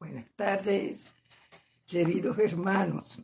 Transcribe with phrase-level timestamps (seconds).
[0.00, 1.14] Buenas tardes,
[1.86, 3.22] queridos hermanos.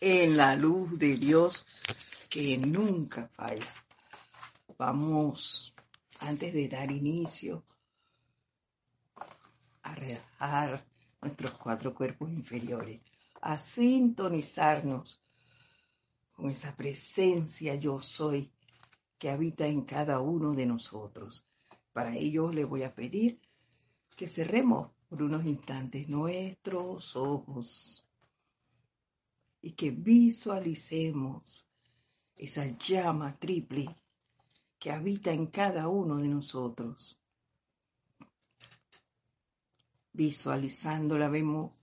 [0.00, 1.64] En la luz de Dios
[2.28, 3.68] que nunca falla.
[4.76, 5.72] Vamos,
[6.18, 7.64] antes de dar inicio,
[9.82, 10.84] a relajar
[11.22, 13.00] nuestros cuatro cuerpos inferiores,
[13.40, 15.22] a sintonizarnos
[16.32, 18.52] con esa presencia yo soy
[19.18, 21.46] que habita en cada uno de nosotros.
[21.92, 23.40] Para ello le voy a pedir
[24.18, 28.04] que cerremos por unos instantes nuestros ojos
[29.62, 31.68] y que visualicemos
[32.34, 33.86] esa llama triple
[34.76, 37.16] que habita en cada uno de nosotros.
[40.12, 41.78] Visualizándola vemos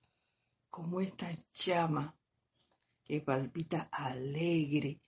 [0.69, 2.13] como esta llama
[3.05, 4.99] que palpita alegre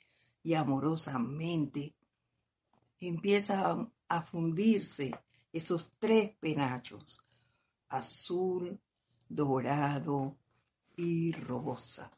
[0.43, 1.93] y amorosamente
[3.01, 5.11] empieza a fundirse
[5.51, 7.19] esos tres penachos,
[7.89, 8.79] azul,
[9.27, 10.37] dorado
[10.95, 12.11] y rosa.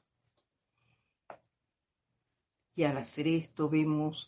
[2.76, 4.28] Y al hacer esto vemos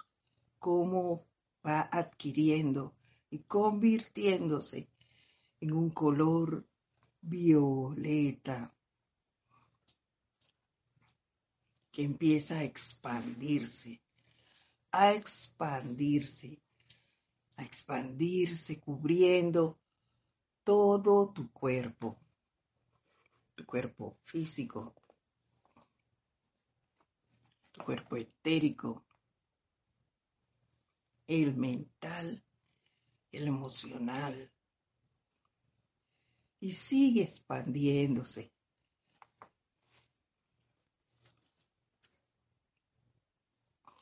[0.59, 1.25] cómo
[1.65, 2.93] va adquiriendo
[3.29, 4.89] y convirtiéndose
[5.61, 6.67] en un color
[7.21, 8.73] violeta
[11.91, 14.01] que empieza a expandirse,
[14.91, 16.61] a expandirse
[17.63, 19.79] expandirse cubriendo
[20.63, 22.19] todo tu cuerpo,
[23.55, 24.93] tu cuerpo físico,
[27.71, 29.05] tu cuerpo etérico,
[31.27, 32.43] el mental,
[33.31, 34.51] el emocional.
[36.59, 38.51] Y sigue expandiéndose.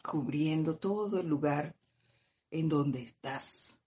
[0.10, 1.79] cubriendo todo el lugar
[2.52, 3.84] en donde estás.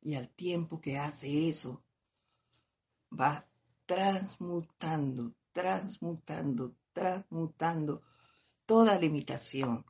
[0.00, 1.82] Y al tiempo que hace eso,
[3.12, 3.46] va
[3.84, 8.02] transmutando, transmutando, transmutando
[8.64, 9.84] toda limitación,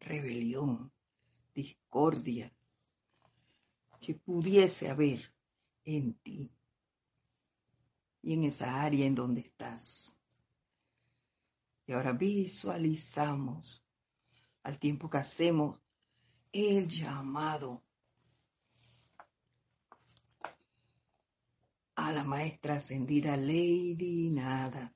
[0.00, 0.92] rebelión,
[1.54, 2.52] discordia
[4.00, 5.20] que pudiese haber
[5.84, 6.50] en ti
[8.22, 10.21] y en esa área en donde estás.
[11.94, 13.84] Ahora visualizamos
[14.62, 15.78] al tiempo que hacemos
[16.52, 17.82] el llamado
[21.94, 24.94] a la maestra ascendida Lady Nada,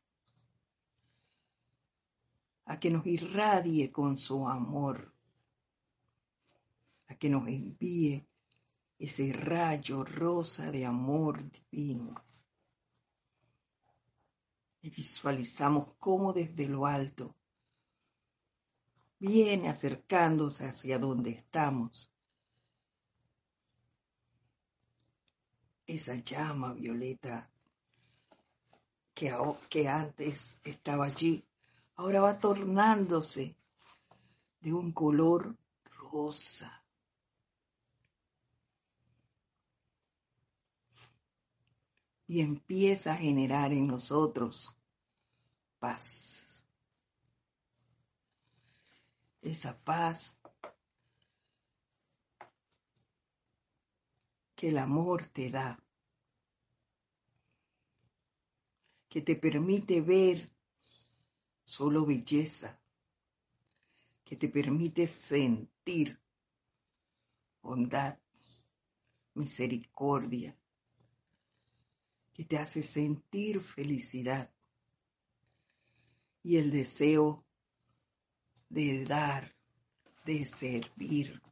[2.66, 5.14] a que nos irradie con su amor,
[7.08, 8.26] a que nos envíe
[8.98, 12.14] ese rayo rosa de amor divino
[14.86, 17.34] y visualizamos cómo desde lo alto
[19.18, 22.12] viene acercándose hacia donde estamos.
[25.88, 27.50] Esa llama violeta
[29.12, 29.34] que,
[29.68, 31.44] que antes estaba allí,
[31.96, 33.56] ahora va tornándose
[34.60, 35.56] de un color
[36.12, 36.84] rosa.
[42.28, 44.75] Y empieza a generar en nosotros
[45.78, 46.66] paz.
[49.42, 50.40] Esa paz
[54.54, 55.78] que el amor te da,
[59.08, 60.50] que te permite ver
[61.64, 62.80] solo belleza,
[64.24, 66.18] que te permite sentir
[67.62, 68.18] bondad,
[69.34, 70.56] misericordia,
[72.32, 74.55] que te hace sentir felicidad
[76.46, 77.44] y el deseo
[78.68, 79.52] de dar,
[80.24, 81.42] de servir.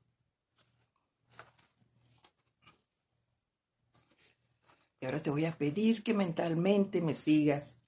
[5.01, 7.85] Y ahora te voy a pedir que mentalmente me sigas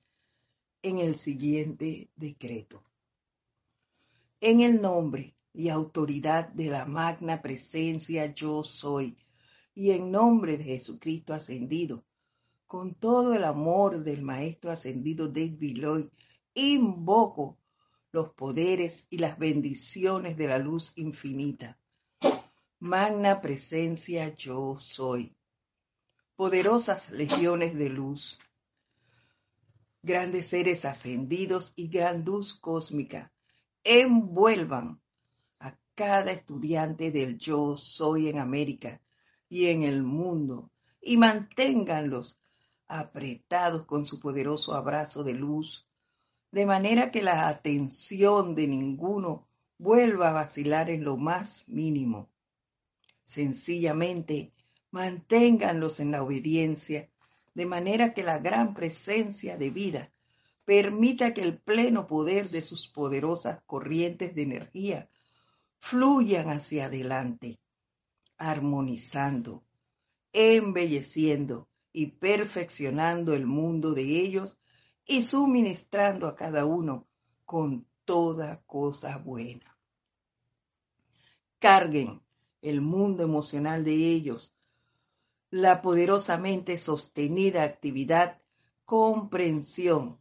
[0.83, 2.83] en el siguiente decreto.
[4.41, 9.17] En el nombre y autoridad de la magna presencia yo soy,
[9.77, 12.05] y en nombre de Jesucristo ascendido,
[12.67, 16.09] con todo el amor del Maestro ascendido Lloyd,
[16.57, 17.59] invoco
[18.13, 21.79] los poderes y las bendiciones de la luz infinita.
[22.79, 25.37] Magna presencia yo soy.
[26.35, 28.41] Poderosas legiones de luz.
[30.03, 33.33] Grandes seres ascendidos y gran luz cósmica.
[33.85, 35.01] Envuelvan
[35.61, 39.03] a cada estudiante del yo soy en América
[39.49, 40.71] y en el mundo
[41.03, 42.41] y manténganlos
[42.89, 45.86] apretados con su poderoso abrazo de luz
[46.51, 49.47] de manera que la atención de ninguno
[49.79, 52.31] vuelva a vacilar en lo más mínimo.
[53.25, 54.53] Sencillamente,
[54.91, 57.11] manténganlos en la obediencia,
[57.55, 60.13] de manera que la gran presencia de vida
[60.65, 65.09] permita que el pleno poder de sus poderosas corrientes de energía
[65.79, 67.59] fluyan hacia adelante,
[68.37, 69.65] armonizando,
[70.33, 74.59] embelleciendo y perfeccionando el mundo de ellos
[75.07, 77.07] y suministrando a cada uno
[77.45, 79.77] con toda cosa buena.
[81.59, 82.21] Carguen
[82.61, 84.55] el mundo emocional de ellos,
[85.51, 88.43] la poderosamente sostenida actividad,
[88.85, 90.19] comprensión,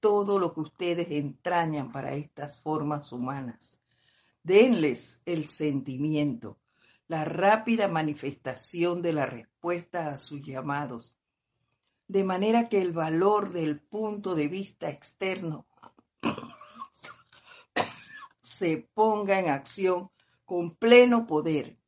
[0.00, 3.80] todo lo que ustedes entrañan para estas formas humanas.
[4.42, 6.58] Denles el sentimiento,
[7.06, 11.18] la rápida manifestación de la respuesta a sus llamados,
[12.12, 15.66] de manera que el valor del punto de vista externo
[18.42, 20.10] se ponga en acción
[20.44, 21.78] con pleno poder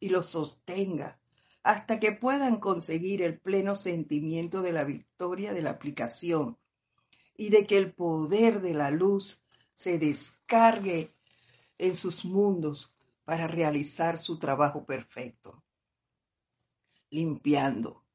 [0.00, 1.20] y lo sostenga
[1.62, 6.58] hasta que puedan conseguir el pleno sentimiento de la victoria de la aplicación
[7.36, 11.14] y de que el poder de la luz se descargue
[11.78, 12.92] en sus mundos
[13.24, 15.62] para realizar su trabajo perfecto,
[17.10, 18.07] limpiando,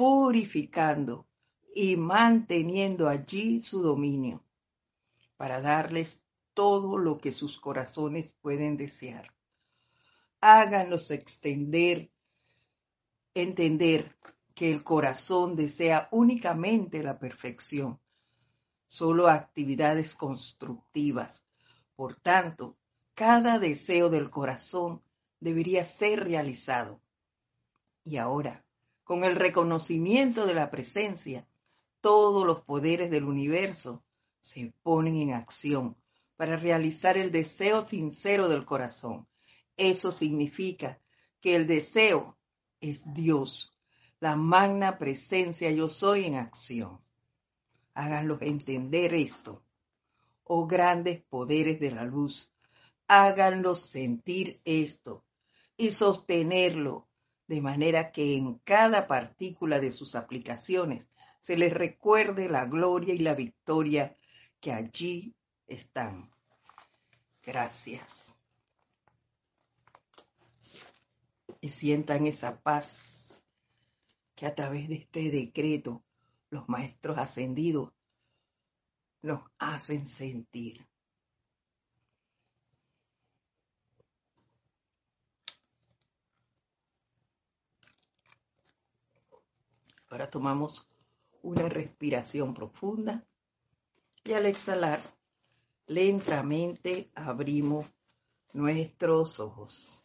[0.00, 1.28] purificando
[1.74, 4.42] y manteniendo allí su dominio,
[5.36, 6.24] para darles
[6.54, 9.30] todo lo que sus corazones pueden desear.
[10.40, 12.10] Háganlos extender,
[13.34, 14.16] entender
[14.54, 18.00] que el corazón desea únicamente la perfección
[18.86, 21.44] solo actividades constructivas.
[21.94, 22.78] Por tanto,
[23.12, 25.02] cada deseo del corazón
[25.40, 27.02] debería ser realizado.
[28.02, 28.64] Y ahora,
[29.10, 31.44] con el reconocimiento de la presencia,
[32.00, 34.04] todos los poderes del universo
[34.40, 35.96] se ponen en acción
[36.36, 39.26] para realizar el deseo sincero del corazón.
[39.76, 41.00] Eso significa
[41.40, 42.38] que el deseo
[42.80, 43.76] es Dios,
[44.20, 47.00] la magna presencia yo soy en acción
[47.94, 49.64] háganlos entender esto.
[50.44, 52.52] Oh grandes poderes de la luz,
[53.08, 55.24] háganlos sentir esto
[55.76, 57.09] y sostenerlo
[57.50, 61.10] de manera que en cada partícula de sus aplicaciones
[61.40, 64.16] se les recuerde la gloria y la victoria
[64.60, 65.34] que allí
[65.66, 66.30] están.
[67.42, 68.38] Gracias.
[71.60, 73.42] Y sientan esa paz
[74.36, 76.04] que a través de este decreto
[76.50, 77.92] los maestros ascendidos
[79.22, 80.86] nos hacen sentir.
[90.10, 90.88] Ahora tomamos
[91.40, 93.24] una respiración profunda
[94.24, 95.00] y al exhalar
[95.86, 97.86] lentamente abrimos
[98.52, 100.04] nuestros ojos.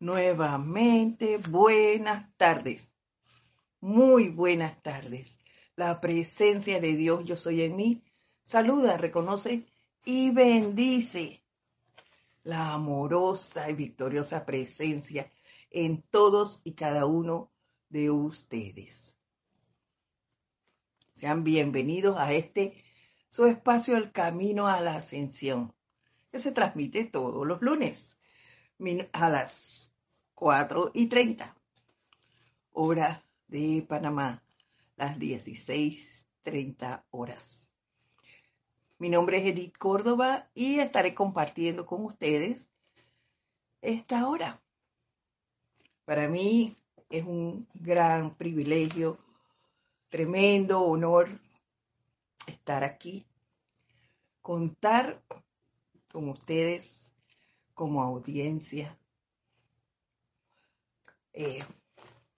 [0.00, 2.92] Nuevamente, buenas tardes.
[3.80, 5.38] Muy buenas tardes.
[5.76, 8.02] La presencia de Dios, yo soy en mí,
[8.42, 9.64] saluda, reconoce
[10.04, 11.44] y bendice
[12.42, 15.30] la amorosa y victoriosa presencia
[15.70, 17.50] en todos y cada uno
[17.88, 19.16] de ustedes.
[21.14, 22.84] Sean bienvenidos a este
[23.28, 25.74] su espacio El Camino a la Ascensión,
[26.30, 28.18] que se transmite todos los lunes
[29.12, 29.92] a las
[30.34, 31.56] 4 y 30,
[32.72, 34.44] hora de Panamá,
[34.96, 37.68] las 16.30 horas.
[38.98, 42.70] Mi nombre es Edith Córdoba y estaré compartiendo con ustedes
[43.80, 44.62] esta hora.
[46.08, 46.74] Para mí
[47.10, 49.18] es un gran privilegio,
[50.08, 51.28] tremendo honor
[52.46, 53.26] estar aquí,
[54.40, 55.22] contar
[56.10, 57.12] con ustedes
[57.74, 58.98] como audiencia.
[61.34, 61.62] Eh,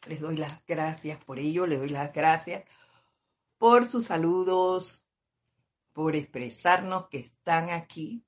[0.08, 2.64] les doy las gracias por ello, les doy las gracias
[3.56, 5.04] por sus saludos,
[5.92, 8.24] por expresarnos que están aquí,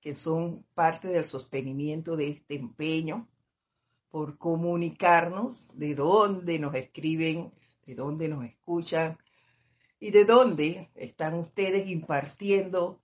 [0.00, 3.28] que son parte del sostenimiento de este empeño,
[4.10, 7.52] por comunicarnos de dónde nos escriben,
[7.86, 9.18] de dónde nos escuchan
[9.98, 13.02] y de dónde están ustedes impartiendo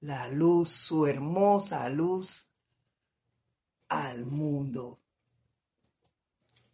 [0.00, 2.50] la luz, su hermosa luz
[3.88, 5.02] al mundo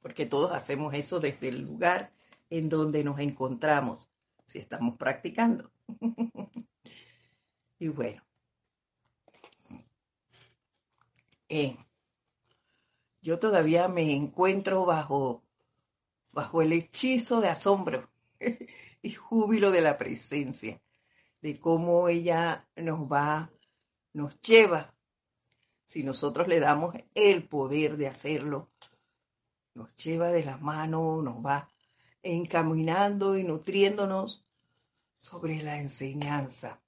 [0.09, 2.13] porque todos hacemos eso desde el lugar
[2.51, 4.09] en donde nos encontramos,
[4.47, 5.71] si estamos practicando.
[7.79, 8.23] y bueno,
[11.49, 11.77] eh,
[13.29, 15.43] yo todavía me encuentro bajo,
[16.33, 18.09] bajo el hechizo de asombro
[19.03, 20.81] y júbilo de la presencia,
[21.43, 23.53] de cómo ella nos va,
[24.15, 24.95] nos lleva
[25.85, 28.71] si nosotros le damos el poder de hacerlo,
[29.75, 31.69] nos lleva de la mano, nos va
[32.23, 34.43] encaminando y nutriéndonos
[35.19, 36.81] sobre la enseñanza,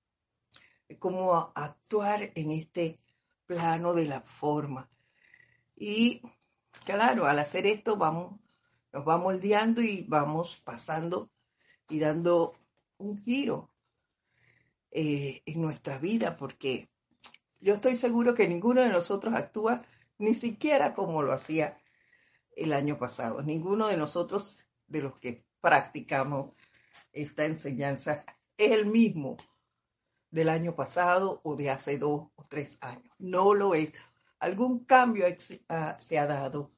[0.99, 2.99] cómo actuar en este
[3.45, 4.89] plano de la forma.
[5.81, 6.21] Y
[6.85, 8.39] claro, al hacer esto vamos,
[8.93, 11.31] nos va moldeando y vamos pasando
[11.89, 12.55] y dando
[12.99, 13.71] un giro
[14.91, 16.91] eh, en nuestra vida, porque
[17.61, 19.83] yo estoy seguro que ninguno de nosotros actúa
[20.19, 21.79] ni siquiera como lo hacía
[22.55, 23.43] el año pasado.
[23.43, 26.51] Ninguno de nosotros, de los que practicamos
[27.11, 28.27] esta enseñanza,
[28.59, 29.39] es el mismo
[30.31, 33.15] del año pasado o de hace dos o tres años.
[33.19, 33.95] No lo es.
[34.41, 35.27] Algún cambio
[35.69, 36.73] ah, se ha dado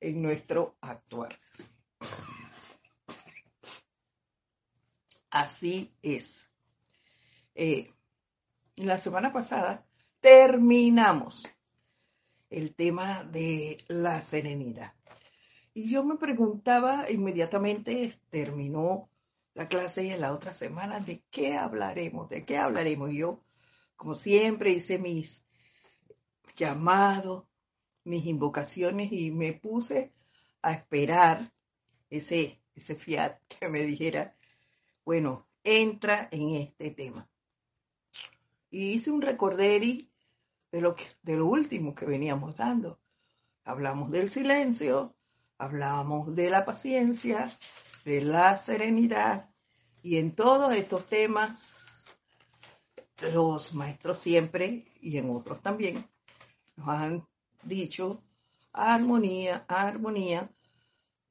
[0.00, 1.38] en nuestro actuar.
[5.30, 6.50] Así es.
[7.54, 7.92] Eh,
[8.76, 9.86] la semana pasada
[10.20, 11.44] terminamos
[12.48, 14.94] el tema de la serenidad.
[15.74, 19.08] Y yo me preguntaba inmediatamente, terminó
[19.54, 22.28] la clase y en la otra semana, ¿de qué hablaremos?
[22.28, 23.10] ¿De qué hablaremos?
[23.10, 23.40] Y yo,
[23.96, 25.44] como siempre, hice mis
[26.56, 27.44] llamados,
[28.04, 30.12] mis invocaciones y me puse
[30.62, 31.52] a esperar
[32.08, 34.36] ese, ese fiat que me dijera,
[35.04, 37.28] bueno, entra en este tema.
[38.70, 40.10] Y hice un recorderi
[40.70, 43.00] de lo, que, de lo último que veníamos dando.
[43.64, 45.14] Hablamos del silencio,
[45.58, 47.52] hablamos de la paciencia,
[48.04, 49.50] de la serenidad
[50.02, 51.84] y en todos estos temas
[53.34, 56.08] los maestros siempre y en otros también
[56.80, 57.28] nos han
[57.62, 58.22] dicho
[58.72, 60.50] armonía, armonía,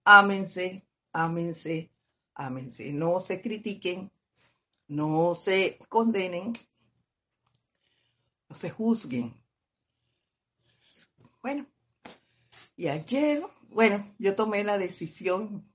[0.03, 1.91] ámense, ámense,
[2.35, 4.11] ámense, no se critiquen,
[4.87, 6.53] no se condenen,
[8.47, 9.33] no se juzguen.
[11.41, 11.65] Bueno,
[12.75, 13.41] y ayer,
[13.71, 15.67] bueno, yo tomé la decisión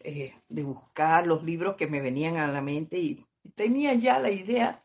[0.00, 4.30] eh, de buscar los libros que me venían a la mente y tenía ya la
[4.30, 4.84] idea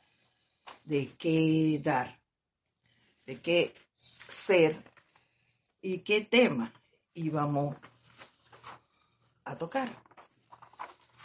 [0.85, 2.18] de qué dar,
[3.29, 3.75] de qué
[4.27, 4.83] ser
[5.81, 6.73] y qué tema
[7.13, 7.77] íbamos
[9.43, 9.87] a tocar.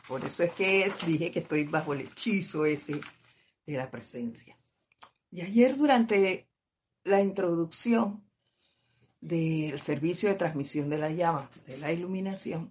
[0.06, 3.00] Por eso es que dije que estoy bajo el hechizo ese
[3.64, 4.54] de la presencia.
[5.30, 6.46] Y ayer durante
[7.04, 8.22] la introducción
[9.22, 12.70] del servicio de transmisión de la llama, de la iluminación,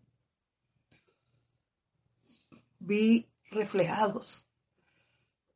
[2.77, 4.47] vi reflejados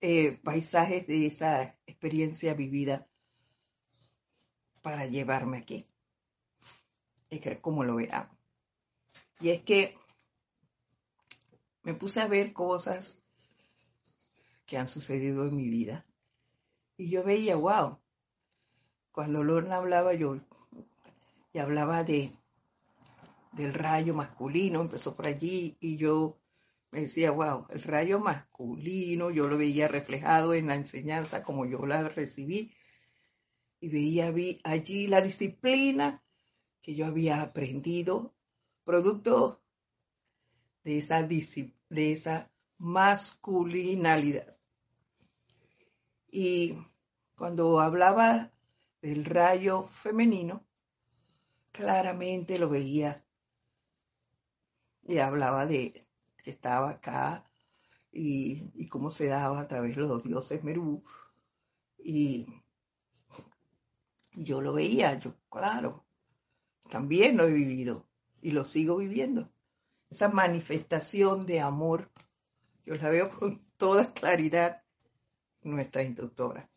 [0.01, 3.05] eh, paisajes de esa experiencia vivida
[4.81, 5.87] para llevarme aquí.
[7.29, 8.29] Es que como lo verán.
[9.39, 9.97] Y es que
[11.83, 13.21] me puse a ver cosas
[14.65, 16.05] que han sucedido en mi vida
[16.97, 17.99] y yo veía, wow,
[19.11, 20.39] cuando Lorna hablaba yo,
[21.53, 22.31] y hablaba de
[23.53, 26.37] del rayo masculino, empezó por allí y yo
[26.91, 31.85] me decía, wow, el rayo masculino, yo lo veía reflejado en la enseñanza como yo
[31.85, 32.73] la recibí
[33.79, 36.23] y veía allí la disciplina
[36.81, 38.33] que yo había aprendido,
[38.83, 39.61] producto
[40.83, 44.57] de esa, de esa masculinalidad.
[46.29, 46.77] Y
[47.35, 48.51] cuando hablaba
[49.01, 50.65] del rayo femenino,
[51.71, 53.23] claramente lo veía
[55.03, 56.07] y hablaba de
[56.43, 57.43] que estaba acá
[58.11, 61.03] y, cómo se daba a través de los dioses Merú.
[61.97, 62.47] Y
[64.37, 66.05] yo lo veía, yo, claro,
[66.89, 68.07] también lo he vivido
[68.41, 69.51] y lo sigo viviendo.
[70.09, 72.11] Esa manifestación de amor,
[72.85, 74.83] yo la veo con toda claridad
[75.63, 76.69] nuestra instructora.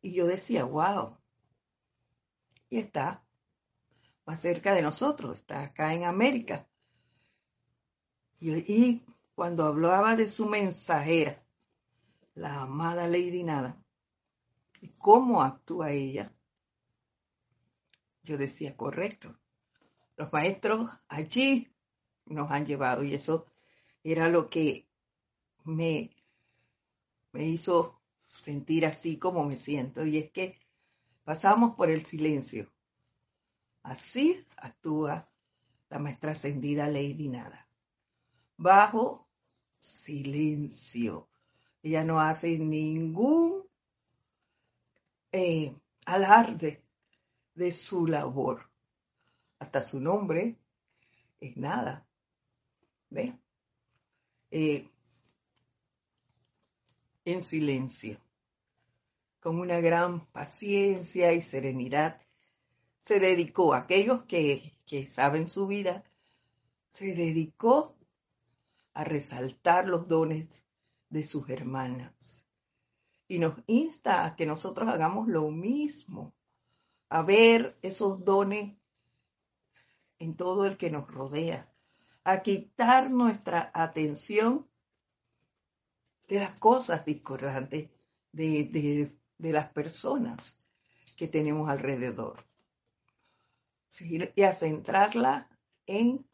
[0.00, 1.16] Y yo decía, wow,
[2.68, 3.24] y está
[4.26, 6.66] más cerca de nosotros, está acá en América.
[8.40, 9.02] Y,
[9.34, 11.42] cuando hablaba de su mensajera,
[12.34, 13.83] la amada Lady Nada,
[14.84, 16.30] y cómo actúa ella,
[18.22, 19.34] yo decía, correcto,
[20.18, 21.72] los maestros allí
[22.26, 23.46] nos han llevado y eso
[24.02, 24.86] era lo que
[25.64, 26.14] me
[27.32, 27.98] me hizo
[28.28, 30.60] sentir así como me siento, y es que
[31.24, 32.70] pasamos por el silencio.
[33.82, 35.30] Así actúa
[35.88, 37.66] la maestra ascendida Lady Nada.
[38.58, 39.26] Bajo
[39.78, 41.28] silencio.
[41.82, 43.64] Ella no hace ningún
[45.36, 45.76] eh,
[46.06, 46.84] alarde
[47.54, 48.70] de su labor.
[49.58, 50.56] Hasta su nombre
[51.40, 52.06] es nada.
[53.10, 53.36] ¿Ve?
[54.52, 54.88] Eh,
[57.24, 58.20] en silencio.
[59.40, 62.18] con una gran paciencia y serenidad,
[63.00, 66.02] se dedicó a aquellos que, que saben su vida,
[66.86, 67.94] se dedicó
[68.94, 70.64] a resaltar los dones
[71.10, 72.43] de sus hermanas.
[73.34, 76.32] Y nos insta a que nosotros hagamos lo mismo,
[77.08, 78.76] a ver esos dones
[80.20, 81.68] en todo el que nos rodea,
[82.22, 84.68] a quitar nuestra atención
[86.28, 87.90] de las cosas discordantes,
[88.30, 90.56] de, de, las personas
[91.16, 92.36] que tenemos alrededor.
[93.98, 95.50] y a centrarla
[95.86, 96.24] en,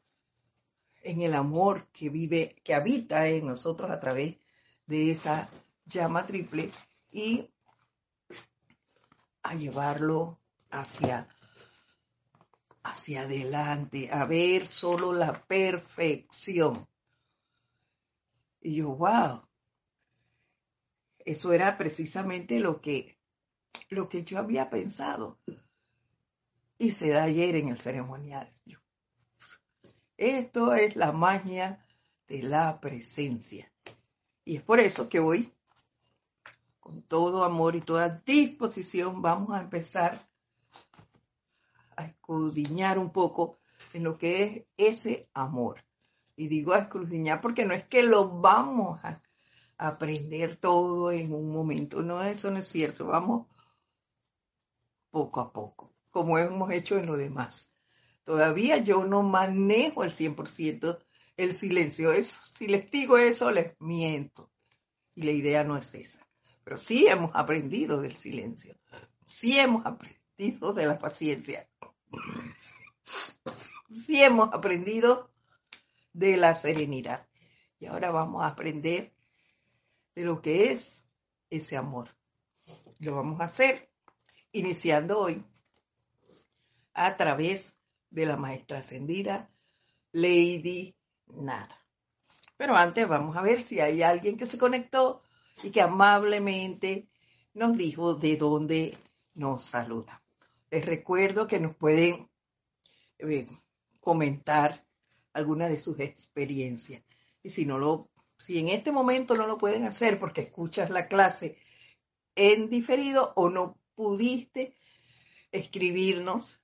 [1.03, 4.37] en el amor que vive, que habita en nosotros a través
[4.87, 5.49] de esa
[5.87, 6.71] llama triple
[7.11, 7.51] y
[9.43, 10.41] a llevarlo
[10.71, 11.29] hacia,
[12.83, 16.87] hacia adelante, a ver solo la perfección.
[18.61, 19.49] Y yo, wow,
[21.25, 23.19] eso era precisamente lo que,
[23.89, 25.39] lo que yo había pensado.
[26.79, 28.55] Y se da ayer en el ceremonial.
[30.17, 31.87] Esto es la magia
[32.29, 33.73] de la presencia.
[34.45, 35.55] Y es por eso que hoy,
[36.91, 40.29] con todo amor y toda disposición, vamos a empezar
[41.97, 43.61] a escudriñar un poco
[43.93, 45.85] en lo que es ese amor.
[46.35, 49.23] Y digo a escudriñar porque no es que lo vamos a
[49.79, 52.03] aprender todo en un momento.
[52.03, 53.07] No, eso no es cierto.
[53.07, 53.47] Vamos
[55.11, 57.73] poco a poco, como hemos hecho en lo demás.
[58.25, 60.99] Todavía yo no manejo el 100%
[61.37, 62.11] el silencio.
[62.25, 64.51] Si les digo eso, les miento.
[65.15, 66.30] Y la idea no es esa.
[66.65, 68.77] Pero sí hemos aprendido del silencio.
[69.25, 71.69] Sí hemos aprendido de la paciencia.
[73.91, 75.31] Sí hemos aprendido
[76.13, 77.27] de la serenidad.
[77.79, 79.13] Y ahora vamos a aprender
[80.15, 81.07] de lo que es
[81.49, 82.09] ese amor.
[82.99, 83.91] Lo vamos a hacer
[84.53, 85.45] iniciando hoy
[86.93, 87.79] a través
[88.11, 89.51] de la maestra ascendida
[90.13, 90.97] Lady
[91.29, 91.81] Nada.
[92.57, 95.23] Pero antes vamos a ver si hay alguien que se conectó
[95.63, 97.09] y que amablemente
[97.55, 98.99] nos dijo de dónde
[99.35, 100.23] nos saluda.
[100.71, 102.29] Les recuerdo que nos pueden
[103.19, 103.47] eh,
[104.01, 104.85] comentar
[105.33, 107.03] alguna de sus experiencias.
[107.43, 111.09] Y si no lo si en este momento no lo pueden hacer porque escuchas la
[111.09, 111.59] clase
[112.35, 114.75] en diferido o no pudiste
[115.53, 116.63] escribirnos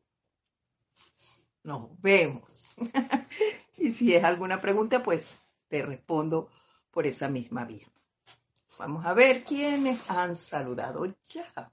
[1.63, 2.69] nos vemos.
[3.77, 6.49] y si es alguna pregunta, pues te respondo
[6.91, 7.87] por esa misma vía.
[8.79, 11.71] Vamos a ver quiénes han saludado ya.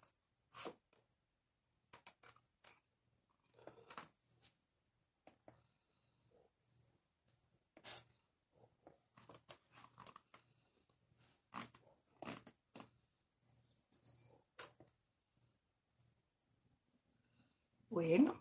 [17.91, 18.35] Bueno.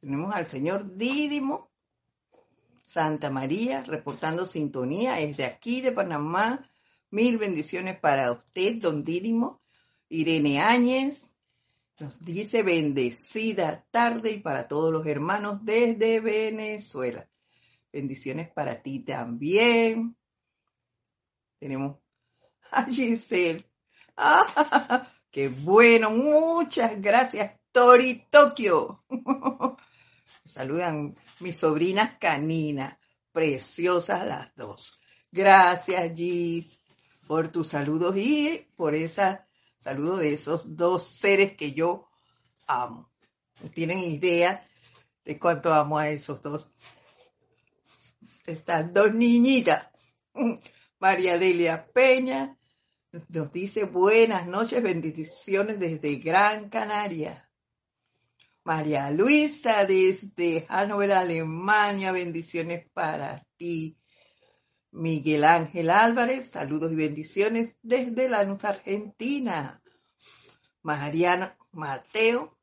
[0.00, 1.70] Tenemos al señor Dídimo
[2.84, 6.70] Santa María reportando sintonía desde aquí de Panamá.
[7.10, 9.60] Mil bendiciones para usted, don Dídimo.
[10.08, 11.37] Irene Áñez
[11.98, 17.28] nos dice bendecida tarde y para todos los hermanos desde Venezuela.
[17.92, 20.16] Bendiciones para ti también.
[21.58, 21.98] Tenemos
[22.70, 23.64] a Giselle.
[24.16, 26.10] Ah, ¡Qué bueno!
[26.10, 29.04] Muchas gracias, Tori Tokio.
[30.44, 32.96] Saludan mis sobrinas caninas,
[33.32, 35.00] preciosas las dos.
[35.30, 36.80] Gracias, Gis,
[37.26, 39.47] por tus saludos y por esa
[39.78, 42.08] saludo de esos dos seres que yo
[42.66, 43.10] amo.
[43.74, 44.66] Tienen idea
[45.24, 46.72] de cuánto amo a esos dos
[48.46, 49.88] estas dos niñitas.
[50.98, 52.56] María Delia Peña
[53.28, 57.48] nos dice buenas noches, bendiciones desde Gran Canaria.
[58.64, 63.97] María Luisa desde Hannover, Alemania, bendiciones para ti.
[64.90, 69.82] Miguel Ángel Álvarez, saludos y bendiciones desde Lanús, Argentina.
[70.82, 72.56] Mariano Mateo,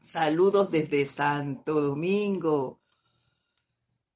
[0.00, 2.80] saludos desde Santo Domingo.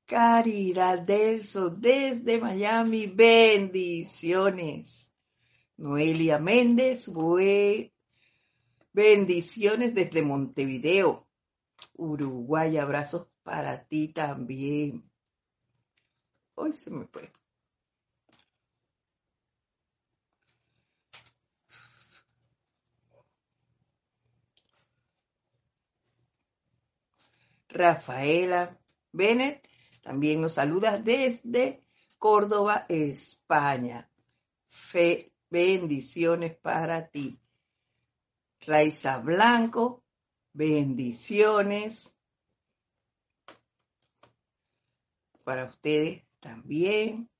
[0.06, 5.12] Caridad Delso desde Miami, bendiciones.
[5.76, 7.10] Noelia Méndez,
[8.92, 11.26] bendiciones desde Montevideo,
[11.94, 15.10] Uruguay, abrazos para ti también.
[16.56, 17.30] Hoy se me fue.
[27.68, 28.78] Rafaela
[29.12, 29.68] Bennett
[30.02, 31.82] también nos saluda desde
[32.18, 34.08] Córdoba, España.
[34.68, 37.40] Fe, bendiciones para ti.
[38.60, 40.04] Raiza Blanco,
[40.52, 42.16] bendiciones
[45.44, 47.30] para ustedes también.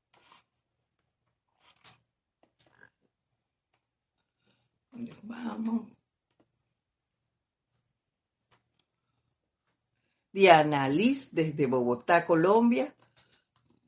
[5.22, 5.92] Vamos.
[10.32, 12.94] Diana Liz desde Bogotá, Colombia.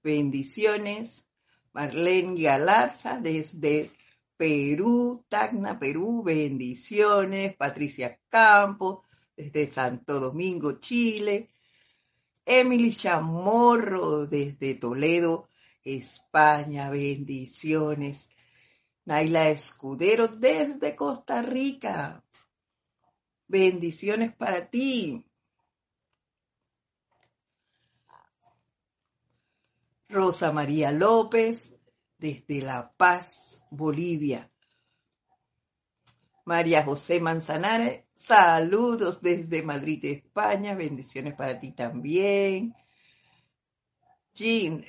[0.02, 1.28] Bendiciones.
[1.72, 3.90] Marlene Galarza desde
[4.36, 6.22] Perú, Tacna, Perú.
[6.22, 7.56] Bendiciones.
[7.56, 9.00] Patricia Campos
[9.34, 11.48] desde Santo Domingo, Chile.
[12.46, 15.48] Emily Chamorro desde Toledo,
[15.82, 16.88] España.
[16.90, 18.30] Bendiciones.
[19.04, 22.24] Naila Escudero desde Costa Rica.
[23.48, 25.24] Bendiciones para ti.
[30.08, 31.80] Rosa María López,
[32.16, 34.50] desde La Paz, Bolivia.
[36.46, 42.72] María José Manzanares, saludos desde Madrid, España, bendiciones para ti también.
[44.32, 44.84] Jean,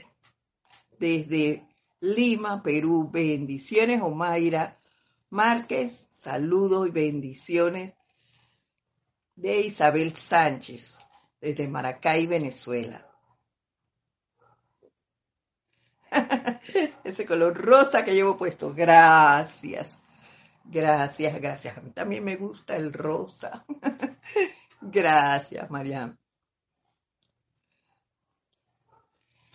[1.00, 1.68] desde
[2.00, 4.04] Lima, Perú, bendiciones.
[4.04, 4.80] Omaira
[5.32, 7.96] Márquez, saludos y bendiciones
[9.36, 11.04] de Isabel Sánchez,
[11.42, 13.04] desde Maracay, Venezuela.
[17.04, 18.76] Ese color rosa que llevo puesto.
[18.76, 19.98] Gracias.
[20.70, 21.78] Gracias, gracias.
[21.78, 23.66] A mí también me gusta el rosa.
[24.82, 26.18] gracias, Mariam.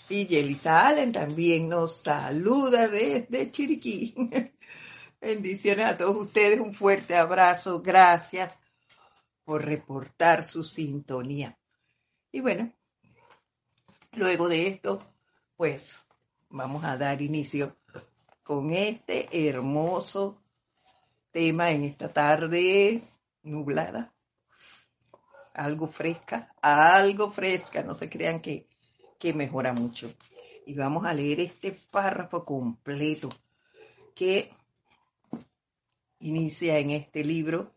[0.09, 4.15] Y Yelisa Allen también nos saluda desde Chiriquí.
[5.21, 8.63] Bendiciones a todos ustedes, un fuerte abrazo, gracias
[9.45, 11.59] por reportar su sintonía.
[12.31, 12.73] Y bueno,
[14.13, 14.99] luego de esto,
[15.57, 16.05] pues
[16.49, 17.77] vamos a dar inicio
[18.43, 20.42] con este hermoso
[21.33, 23.03] tema en esta tarde
[23.43, 24.13] nublada,
[25.55, 28.69] algo fresca, algo fresca, no se crean que,
[29.19, 30.13] que mejora mucho.
[30.67, 33.31] Y vamos a leer este párrafo completo
[34.15, 34.53] que
[36.21, 37.73] inicia en este libro.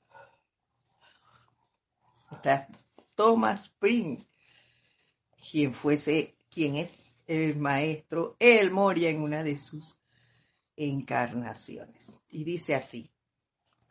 [2.32, 2.68] Está
[3.16, 4.28] Thomas Prince,
[5.50, 10.00] quien fuese, quien es el maestro El Moria en una de sus
[10.76, 12.20] encarnaciones.
[12.30, 13.15] Y dice así,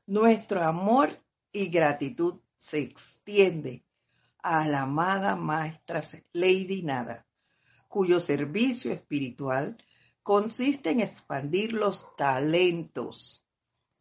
[0.07, 1.17] nuestro amor
[1.53, 3.85] y gratitud se extiende
[4.43, 7.27] a la amada maestra Lady Nada,
[7.89, 9.79] cuyo servicio espiritual
[10.23, 13.47] consiste en expandir los talentos,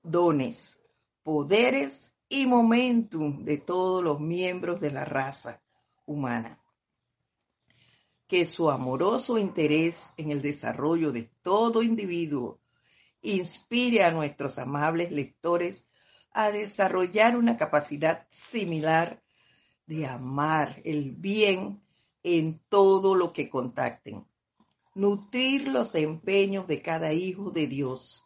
[0.01, 0.81] dones,
[1.23, 5.61] poderes y momentum de todos los miembros de la raza
[6.05, 6.59] humana.
[8.27, 12.59] Que su amoroso interés en el desarrollo de todo individuo
[13.21, 15.89] inspire a nuestros amables lectores
[16.33, 19.23] a desarrollar una capacidad similar
[19.85, 21.81] de amar el bien
[22.23, 24.25] en todo lo que contacten,
[24.95, 28.23] nutrir los empeños de cada hijo de Dios,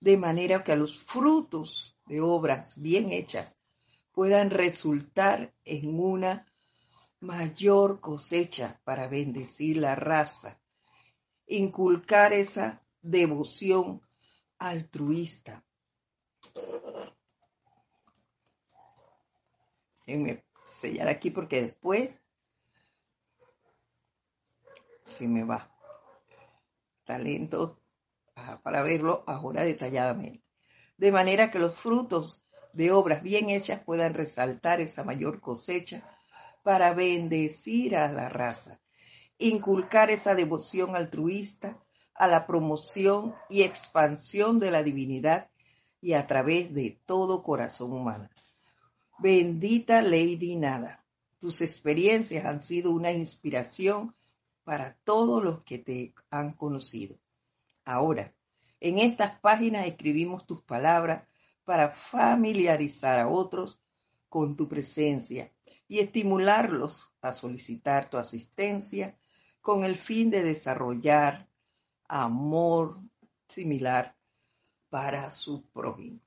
[0.00, 3.56] de manera que a los frutos de obras bien hechas
[4.12, 6.46] puedan resultar en una
[7.20, 10.60] mayor cosecha para bendecir la raza,
[11.46, 14.02] inculcar esa devoción
[14.58, 15.64] altruista.
[20.06, 22.22] Déjenme sellar aquí porque después
[25.04, 25.70] se me va.
[27.04, 27.80] Talento
[28.62, 30.44] para verlo ahora detalladamente.
[30.96, 36.02] De manera que los frutos de obras bien hechas puedan resaltar esa mayor cosecha
[36.62, 38.80] para bendecir a la raza,
[39.38, 41.78] inculcar esa devoción altruista
[42.14, 45.50] a la promoción y expansión de la divinidad
[46.00, 48.28] y a través de todo corazón humano.
[49.18, 51.04] Bendita Lady Nada,
[51.38, 54.14] tus experiencias han sido una inspiración
[54.64, 57.16] para todos los que te han conocido.
[57.84, 58.34] Ahora,
[58.80, 61.28] en estas páginas escribimos tus palabras
[61.64, 63.80] para familiarizar a otros
[64.28, 65.52] con tu presencia
[65.86, 69.16] y estimularlos a solicitar tu asistencia
[69.60, 71.48] con el fin de desarrollar
[72.08, 73.00] amor
[73.48, 74.16] similar
[74.90, 76.20] para su prójimo.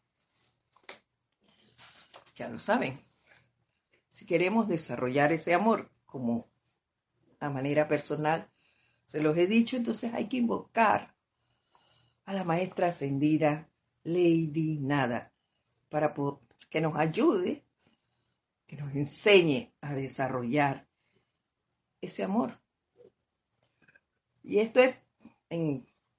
[2.38, 3.04] Ya lo saben.
[4.10, 6.48] Si queremos desarrollar ese amor como
[7.40, 8.48] a manera personal,
[9.08, 11.16] se los he dicho, entonces hay que invocar
[12.26, 13.68] a la maestra ascendida
[14.04, 15.34] Lady Nada
[15.90, 16.14] para
[16.70, 17.66] que nos ayude,
[18.68, 20.88] que nos enseñe a desarrollar
[22.02, 22.62] ese amor.
[24.44, 24.96] Y esto es,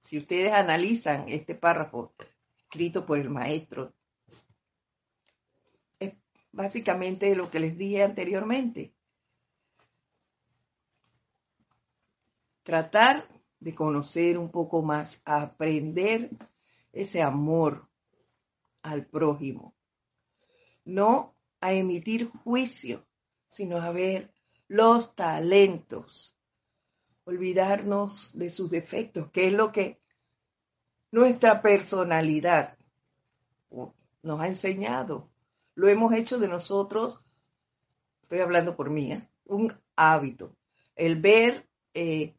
[0.03, 2.13] si ustedes analizan este párrafo
[2.59, 3.98] escrito por el maestro, es
[6.59, 8.93] básicamente lo que les dije anteriormente.
[12.65, 13.29] Tratar
[13.61, 16.31] de conocer un poco más, aprender
[16.93, 17.89] ese amor
[18.83, 19.77] al prójimo.
[20.85, 23.07] No a emitir juicio,
[23.47, 24.35] sino a ver
[24.67, 26.37] los talentos.
[27.23, 30.01] Olvidarnos de sus defectos, que es lo que
[31.13, 32.77] nuestra personalidad
[34.23, 35.31] nos ha enseñado.
[35.79, 37.23] Lo hemos hecho de nosotros,
[38.21, 39.29] estoy hablando por mí, ¿eh?
[39.45, 40.57] un hábito.
[40.97, 42.35] El ver eh,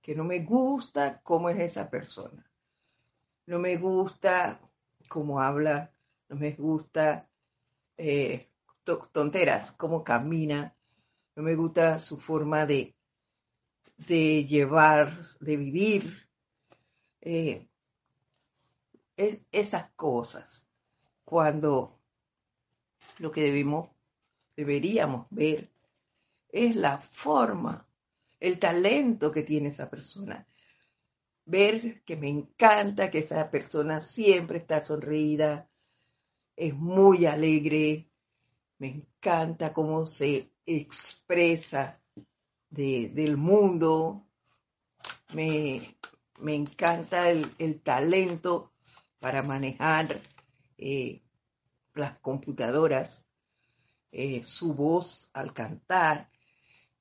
[0.00, 2.48] que no me gusta cómo es esa persona.
[3.46, 4.60] No me gusta
[5.08, 5.92] cómo habla,
[6.28, 7.28] no me gusta
[7.96, 8.52] eh,
[9.10, 10.76] tonteras, cómo camina,
[11.34, 12.94] no me gusta su forma de,
[14.06, 16.28] de llevar, de vivir.
[19.50, 20.68] Esas cosas,
[21.24, 21.95] cuando
[23.18, 23.90] lo que debemos,
[24.56, 25.70] deberíamos ver
[26.48, 27.86] es la forma
[28.40, 30.46] el talento que tiene esa persona.
[31.44, 35.68] Ver que me encanta que esa persona siempre está sonreída,
[36.56, 38.08] es muy alegre,
[38.78, 42.00] me encanta cómo se expresa
[42.68, 44.26] del mundo,
[45.32, 45.96] me,
[46.46, 48.72] encanta el, talento
[49.18, 50.20] para manejar
[50.78, 51.22] eh,
[51.96, 53.26] las computadoras,
[54.12, 56.30] eh, su voz al cantar,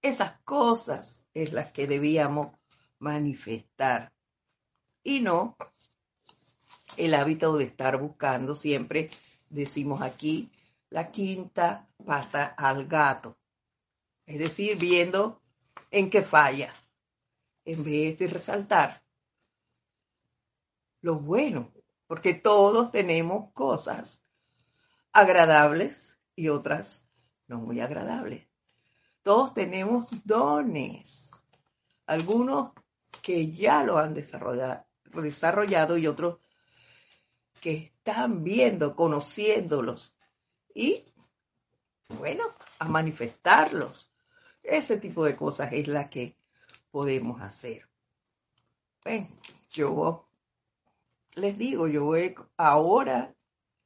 [0.02, 2.56] esas cosas es las que debíamos
[3.00, 4.14] manifestar
[5.04, 5.56] y no
[6.98, 9.10] el hábito de estar buscando siempre,
[9.50, 10.52] decimos aquí,
[10.90, 13.38] la quinta pata al gato.
[14.26, 15.42] Es decir, viendo
[15.92, 16.74] en qué falla,
[17.66, 19.04] en vez de resaltar
[21.02, 21.72] lo bueno,
[22.08, 24.25] porque todos tenemos cosas
[25.16, 27.08] agradables y otras
[27.48, 28.46] no muy agradables.
[29.24, 31.32] Todos tenemos dones.
[32.06, 32.74] Algunos
[33.22, 36.40] que ya lo han desarrollado, y otros
[37.62, 40.18] que están viendo, conociéndolos
[40.74, 41.06] y,
[42.20, 42.44] bueno,
[42.80, 44.14] a manifestarlos.
[44.62, 46.38] Ese tipo de cosas es la que
[46.92, 47.88] podemos hacer.
[49.06, 49.40] Ven,
[49.72, 50.28] yo
[51.36, 52.12] les digo, yo
[52.58, 53.34] ahora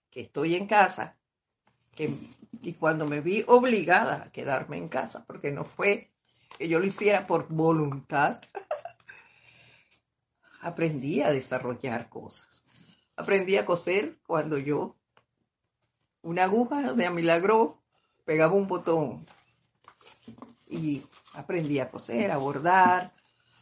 [0.10, 1.19] que estoy en casa,
[1.98, 6.12] y cuando me vi obligada a quedarme en casa, porque no fue
[6.58, 8.42] que yo lo hiciera por voluntad,
[10.62, 12.64] aprendí a desarrollar cosas.
[13.16, 14.96] Aprendí a coser cuando yo,
[16.22, 17.82] una aguja de a milagro,
[18.26, 19.26] pegaba un botón.
[20.68, 23.14] Y aprendí a coser, a bordar,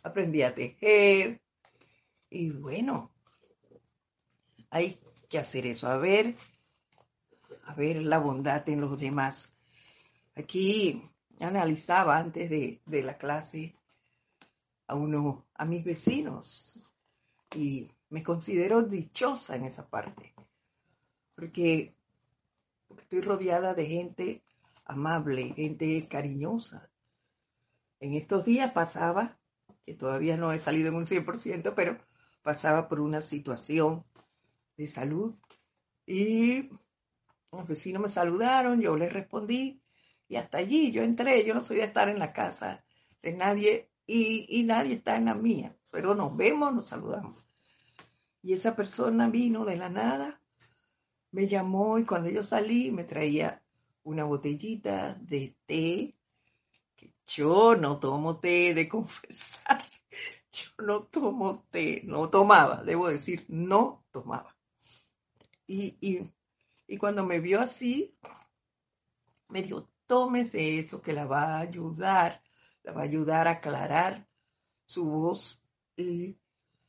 [0.04, 1.42] aprendí a tejer.
[2.30, 3.12] Y bueno,
[4.70, 5.88] hay que hacer eso.
[5.88, 6.36] A ver
[7.68, 9.52] a ver la bondad en los demás.
[10.36, 11.04] Aquí
[11.40, 13.76] analizaba antes de, la clase
[14.88, 16.96] a uno, a mis vecinos
[17.54, 20.34] y me considero dichosa en esa parte,
[21.36, 21.94] porque,
[22.88, 24.44] porque estoy rodeada de gente
[24.86, 26.90] amable, gente cariñosa.
[28.00, 29.38] En estos días pasaba,
[29.84, 31.98] que todavía no he salido en un 100%, pero
[32.44, 34.06] pasaba por una situación
[34.78, 35.36] de salud
[36.06, 36.70] y
[37.52, 39.82] los vecinos me saludaron, yo les respondí
[40.28, 41.46] y hasta allí yo entré.
[41.46, 42.84] Yo no soy de estar en la casa
[43.22, 47.48] de nadie y, nadie está en la mía, pero nos vemos, nos saludamos.
[48.42, 50.42] Y esa persona vino de la nada,
[51.32, 53.62] me llamó y cuando yo salí me traía
[54.04, 56.16] una botellita de té,
[56.96, 59.84] que yo no tomo té de confesar,
[60.52, 64.56] yo no tomo té, no tomaba, debo decir, no tomaba.
[65.66, 66.32] Y, y
[66.88, 68.18] y cuando me vio así,
[69.50, 72.42] me dijo, tómese eso que la va a ayudar,
[72.84, 74.28] la va a ayudar a aclarar
[74.86, 75.62] su voz
[75.98, 76.40] y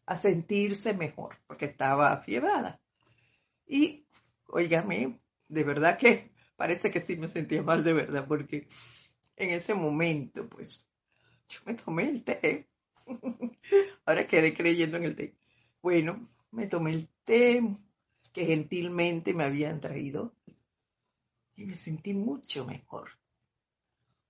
[0.07, 2.81] a sentirse mejor, porque estaba fiebrada.
[3.67, 4.07] Y,
[4.47, 8.69] óigame, de verdad que parece que sí me sentía mal de verdad, porque
[9.37, 10.87] en ese momento, pues,
[11.49, 12.69] yo me tomé el té.
[14.07, 15.37] Ahora quedé creyendo en el té.
[15.83, 17.63] Bueno, me tomé el té,
[18.33, 20.35] que gentilmente me habían traído
[21.55, 23.11] y me sentí mucho mejor,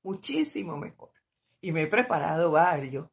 [0.03, 1.13] muchísimo mejor.
[1.61, 3.09] Y me he preparado varios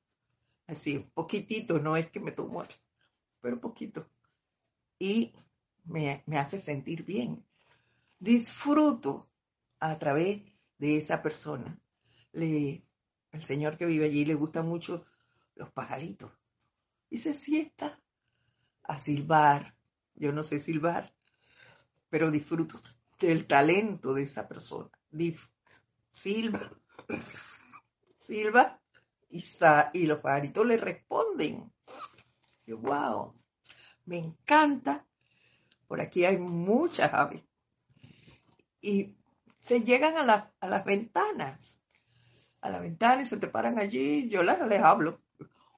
[0.68, 2.64] así, un poquitito, no es que me tomo,
[3.42, 4.10] pero poquito.
[5.00, 5.34] Y
[5.86, 7.46] me, me hace sentir bien.
[8.20, 9.30] Disfruto
[9.80, 10.42] a través
[10.78, 11.80] de esa persona.
[12.32, 12.84] Le,
[13.32, 15.06] el señor que vive allí le gusta mucho
[15.56, 16.32] los pajaritos.
[17.10, 18.00] Y se siesta
[18.84, 19.75] a silbar.
[20.16, 21.14] Yo no sé silbar,
[22.10, 22.80] pero disfruto
[23.20, 24.90] del talento de esa persona.
[26.12, 26.72] silba,
[28.18, 28.82] silba
[29.30, 29.44] y,
[29.94, 31.72] y los pajaritos le responden.
[32.66, 33.36] Yo, wow,
[34.06, 35.06] me encanta.
[35.88, 37.44] Por aquí hay muchas aves.
[38.82, 39.16] Y
[39.60, 41.82] se llegan a, a las ventanas.
[42.62, 44.28] A la ventana y se te paran allí.
[44.30, 45.22] Yo les hablo.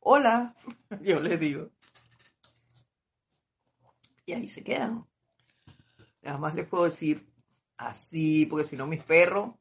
[0.02, 0.54] Hola,
[1.02, 1.72] yo les digo.
[4.28, 5.08] Y ahí se quedan.
[6.22, 7.26] Nada más les puedo decir
[7.78, 9.56] así, porque si no mis perros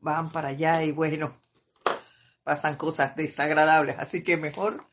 [0.00, 1.36] van para allá y bueno,
[2.42, 3.98] pasan cosas desagradables.
[3.98, 4.86] Así que mejor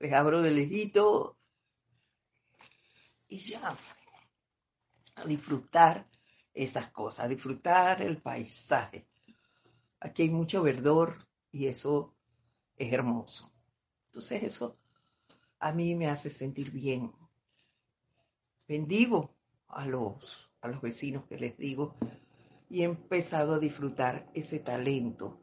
[0.00, 1.38] les abro de lejito
[3.28, 3.72] y ya,
[5.14, 6.10] a disfrutar
[6.52, 9.06] esas cosas, a disfrutar el paisaje.
[10.00, 11.16] Aquí hay mucho verdor
[11.52, 12.16] y eso
[12.76, 13.48] es hermoso.
[14.06, 14.76] Entonces eso
[15.60, 17.12] a mí me hace sentir bien.
[18.70, 19.34] Bendigo
[19.66, 21.96] a los, a los vecinos que les digo
[22.68, 25.40] y he empezado a disfrutar ese talento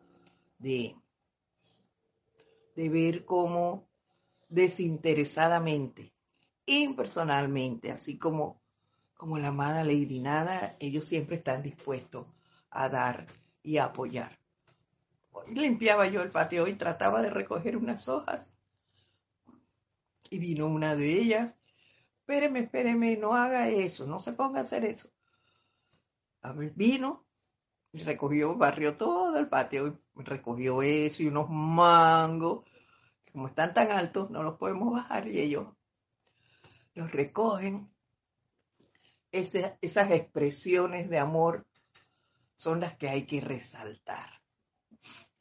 [0.60, 0.96] de,
[2.78, 3.86] de ver cómo
[4.48, 6.14] desinteresadamente,
[6.68, 8.62] impersonalmente, así como,
[9.14, 12.28] como la amada Lady Nada, ellos siempre están dispuestos
[12.70, 13.28] a dar
[13.62, 14.40] y a apoyar.
[15.50, 18.62] limpiaba yo el patio y trataba de recoger unas hojas
[20.30, 21.60] y vino una de ellas,
[22.28, 25.10] espéreme, espéreme, no haga eso, no se ponga a hacer eso.
[26.76, 27.26] Vino,
[27.94, 32.66] recogió, barrió todo el patio, recogió eso y unos mangos,
[33.24, 35.68] que como están tan altos, no los podemos bajar y ellos
[36.96, 37.90] los recogen.
[39.32, 41.66] esas expresiones de amor
[42.58, 44.42] son las que hay que resaltar.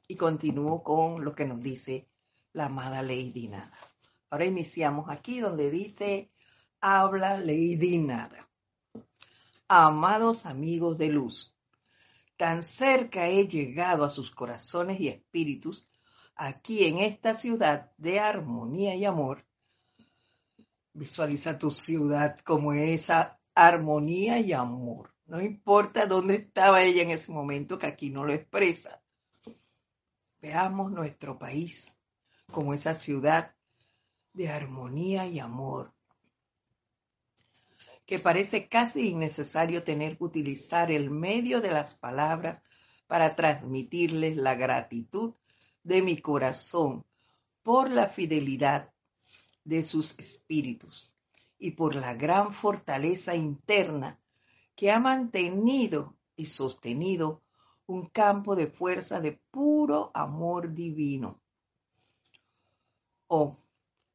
[0.07, 2.09] Y continúo con lo que nos dice
[2.53, 3.77] la amada Lady Nada.
[4.31, 6.31] Ahora iniciamos aquí donde dice,
[6.89, 8.49] habla Lady Nada.
[9.67, 11.53] Amados amigos de luz,
[12.37, 15.89] tan cerca he llegado a sus corazones y espíritus,
[16.37, 19.45] aquí en esta ciudad de armonía y amor.
[20.93, 25.13] Visualiza tu ciudad como esa armonía y amor.
[25.27, 29.03] No importa dónde estaba ella en ese momento, que aquí no lo expresa.
[30.41, 31.99] Veamos nuestro país
[32.53, 33.57] como esa ciudad
[34.35, 35.96] de armonía y amor,
[38.07, 42.63] que parece casi innecesario tener que utilizar el medio de las palabras
[43.09, 45.35] para transmitirles la gratitud
[45.83, 47.05] de mi corazón
[47.63, 48.93] por la fidelidad
[49.65, 51.13] de sus espíritus
[51.59, 54.21] y por la gran fortaleza interna
[54.77, 57.43] que ha mantenido y sostenido
[57.87, 61.41] un campo de fuerza de puro amor divino.
[63.27, 63.59] Oh,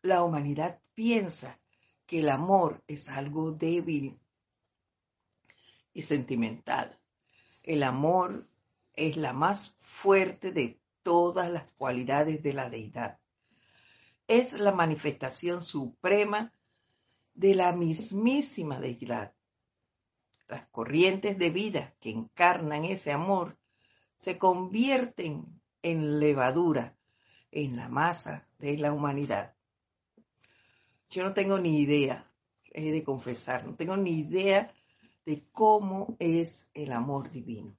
[0.02, 1.61] la humanidad piensa
[2.12, 4.20] que el amor es algo débil
[5.94, 7.00] y sentimental.
[7.64, 8.50] El amor
[8.96, 13.18] es la más fuerte de todas las cualidades de la deidad.
[14.28, 16.52] Es la manifestación suprema
[17.34, 19.34] de la mismísima deidad.
[20.50, 23.58] Las corrientes de vida que encarnan ese amor
[24.18, 26.98] se convierten en levadura
[27.52, 29.56] en la masa de la humanidad.
[31.12, 32.26] Yo no tengo ni idea,
[32.72, 34.74] he de confesar, no tengo ni idea
[35.26, 37.78] de cómo es el amor divino.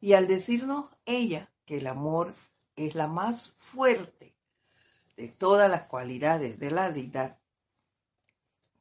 [0.00, 2.34] Y al decirnos ella que el amor
[2.74, 4.34] es la más fuerte
[5.18, 7.38] de todas las cualidades de la deidad,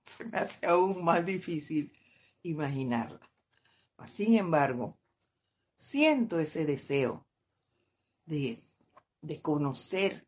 [0.03, 1.91] se me hace aún más difícil
[2.41, 3.29] imaginarla.
[4.05, 4.97] Sin embargo,
[5.76, 7.28] siento ese deseo
[8.26, 8.63] de,
[9.22, 10.26] de conocer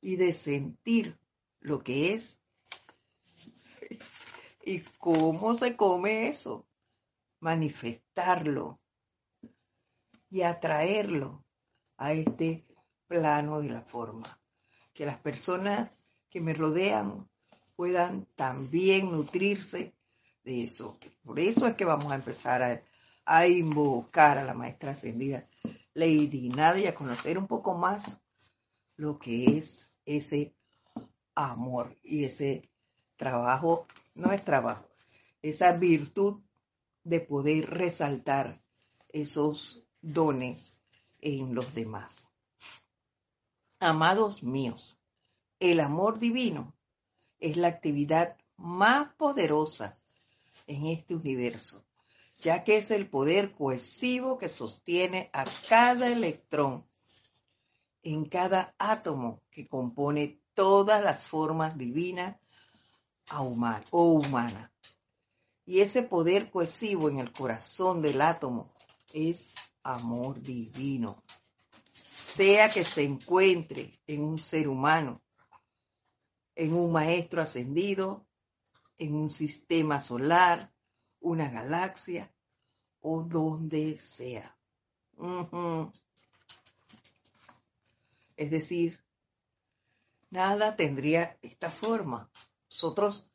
[0.00, 1.18] y de sentir
[1.60, 2.42] lo que es.
[4.64, 6.66] ¿Y cómo se come eso?
[7.40, 8.80] Manifestarlo
[10.28, 11.44] y atraerlo
[11.96, 12.66] a este
[13.06, 14.40] plano de la forma.
[14.92, 15.98] Que las personas
[16.28, 17.28] que me rodean
[17.74, 19.94] puedan también nutrirse
[20.44, 20.98] de eso.
[21.22, 22.62] Por eso es que vamos a empezar
[23.24, 25.48] a, invocar a la maestra ascendida
[25.94, 28.20] Lady Nadia, a conocer un poco más
[28.96, 30.54] lo que es ese
[31.34, 32.68] amor y ese
[33.16, 34.86] trabajo, no es trabajo,
[35.42, 36.40] esa virtud
[37.04, 38.62] de poder resaltar
[39.08, 40.82] esos dones
[41.20, 42.30] en los demás.
[43.78, 45.00] Amados míos,
[45.58, 46.74] el amor divino
[47.38, 49.98] es la actividad más poderosa
[50.66, 51.84] en este universo,
[52.38, 56.84] ya que es el poder cohesivo que sostiene a cada electrón
[58.02, 62.36] en cada átomo que compone todas las formas divinas
[63.32, 64.70] o humanas.
[65.64, 68.70] Y ese poder cohesivo en el corazón del átomo
[69.14, 71.24] es amor divino.
[72.12, 75.22] Sea que se encuentre en un ser humano,
[76.54, 78.26] en un maestro ascendido,
[78.98, 80.70] en un sistema solar,
[81.20, 82.30] una galaxia
[83.00, 84.54] o donde sea.
[88.36, 89.00] Es decir,
[90.30, 92.30] nada tendría esta forma.
[92.70, 93.26] Nosotros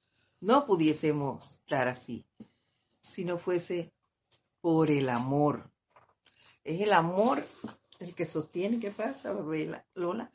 [0.41, 2.25] no pudiésemos estar así
[3.01, 3.93] si no fuese
[4.61, 5.69] por el amor.
[6.63, 7.45] Es el amor
[7.99, 9.33] el que sostiene, ¿qué pasa,
[9.93, 10.31] Lola?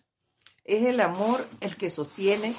[0.64, 2.54] Es el amor el que sostiene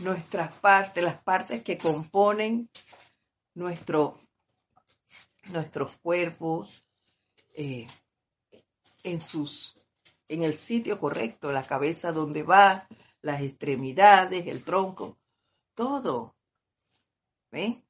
[0.00, 2.68] nuestras partes, las partes que componen
[3.54, 4.20] nuestro,
[5.50, 6.84] nuestros cuerpos
[7.54, 7.86] eh,
[9.02, 9.75] en sus
[10.28, 12.88] en el sitio correcto, la cabeza donde va,
[13.22, 15.18] las extremidades, el tronco,
[15.74, 16.34] todo.
[17.50, 17.84] ¿Ven?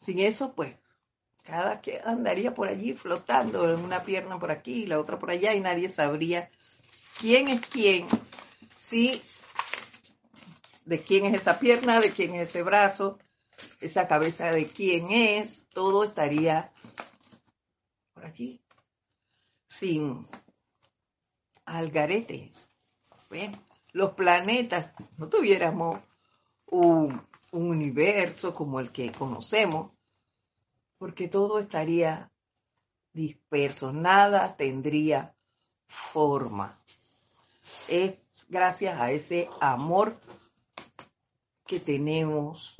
[0.00, 0.76] Sin eso, pues,
[1.44, 5.60] cada que andaría por allí flotando, una pierna por aquí la otra por allá, y
[5.60, 6.50] nadie sabría
[7.20, 8.06] quién es quién,
[8.76, 9.22] si
[10.84, 13.18] de quién es esa pierna, de quién es ese brazo,
[13.80, 16.72] esa cabeza de quién es, todo estaría
[18.12, 18.60] por allí,
[19.68, 20.26] sin
[21.66, 22.68] algaretes.
[23.92, 26.00] Los planetas, no tuviéramos
[26.66, 27.20] un
[27.52, 29.92] universo como el que conocemos,
[30.98, 32.30] porque todo estaría
[33.12, 35.34] disperso, nada tendría
[35.86, 36.76] forma.
[37.88, 40.18] Es gracias a ese amor
[41.66, 42.76] que tenemos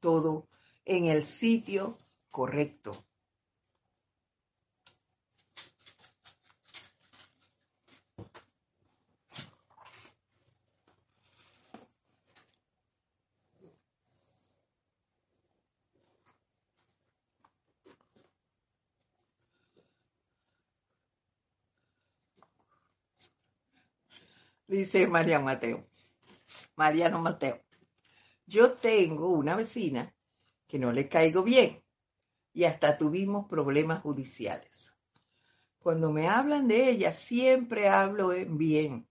[0.00, 0.46] todo
[0.84, 1.98] en el sitio
[2.30, 2.92] correcto.
[24.72, 25.86] Dice María Mateo.
[26.76, 27.62] Mariano Mateo.
[28.46, 30.14] Yo tengo una vecina
[30.66, 31.84] que no le caigo bien
[32.54, 34.98] y hasta tuvimos problemas judiciales.
[35.78, 39.06] Cuando me hablan de ella, siempre hablo en bien,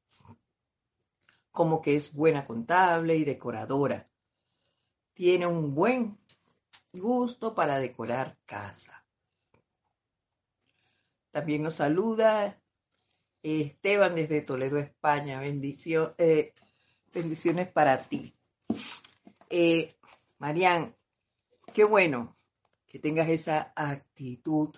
[1.52, 4.10] como que es buena contable y decoradora.
[5.14, 6.18] Tiene un buen
[6.92, 9.06] gusto para decorar casa.
[11.30, 12.61] También nos saluda
[13.44, 15.42] Esteban desde Toledo, España.
[15.44, 16.54] Eh,
[17.14, 18.34] bendiciones para ti.
[19.50, 19.96] Eh,
[20.38, 20.96] Marian,
[21.74, 22.36] qué bueno
[22.88, 24.76] que tengas esa actitud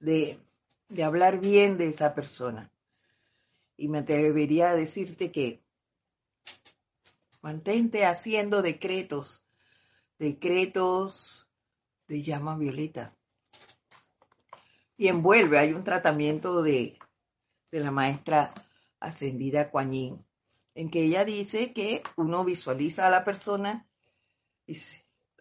[0.00, 0.38] de,
[0.88, 2.70] de hablar bien de esa persona.
[3.76, 5.62] Y me atrevería a decirte que
[7.42, 9.44] mantente haciendo decretos,
[10.18, 11.48] decretos
[12.06, 13.14] de llama violeta.
[14.96, 16.96] Y envuelve, hay un tratamiento de,
[17.72, 18.52] de la maestra
[19.00, 19.92] ascendida Kuan
[20.74, 23.88] en que ella dice que uno visualiza a la persona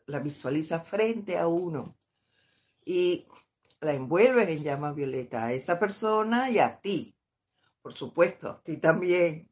[0.08, 1.96] la visualiza frente a uno
[2.84, 3.28] y
[3.82, 7.16] la envuelves en llama violeta a esa persona y a ti,
[7.82, 9.50] por supuesto, a ti también.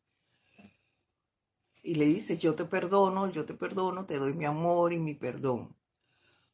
[1.83, 5.15] Y le dices, yo te perdono, yo te perdono, te doy mi amor y mi
[5.15, 5.75] perdón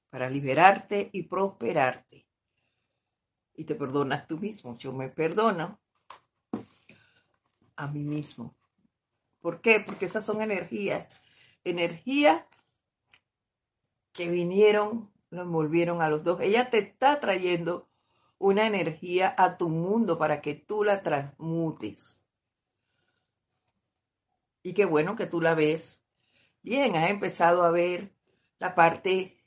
[0.09, 2.27] para liberarte y prosperarte.
[3.55, 5.79] Y te perdonas tú mismo, yo me perdono
[7.75, 8.55] a mí mismo.
[9.41, 9.79] ¿Por qué?
[9.79, 11.07] Porque esas son energías,
[11.63, 12.43] energías
[14.11, 16.39] que vinieron, lo envolvieron a los dos.
[16.41, 17.89] Ella te está trayendo
[18.37, 22.27] una energía a tu mundo para que tú la transmutes.
[24.63, 26.03] Y qué bueno que tú la ves.
[26.61, 28.15] Bien, has empezado a ver
[28.57, 29.37] la parte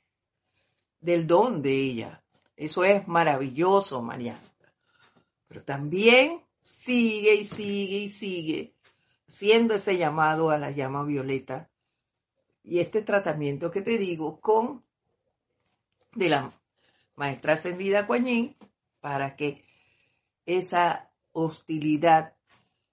[1.01, 2.23] del don de ella.
[2.55, 4.39] Eso es maravilloso, María.
[5.47, 8.73] Pero también sigue y sigue y sigue
[9.27, 11.69] siendo ese llamado a la llama violeta
[12.63, 14.83] y este tratamiento que te digo con
[16.13, 16.59] de la
[17.15, 18.55] maestra ascendida Kuan
[18.99, 19.63] para que
[20.45, 22.35] esa hostilidad,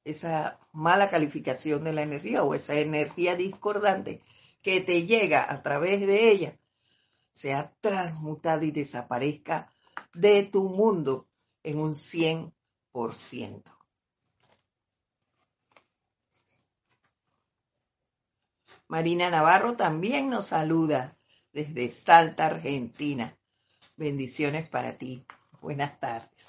[0.04, 4.20] esa mala calificación de la energía o esa energía discordante
[4.62, 6.58] que te llega a través de ella
[7.36, 9.70] sea transmutada y desaparezca
[10.14, 11.28] de tu mundo
[11.62, 12.55] en un 100%.
[18.88, 21.18] Marina Navarro también nos saluda
[21.52, 23.36] desde Salta, Argentina.
[23.96, 25.26] Bendiciones para ti.
[25.60, 26.46] Buenas tardes.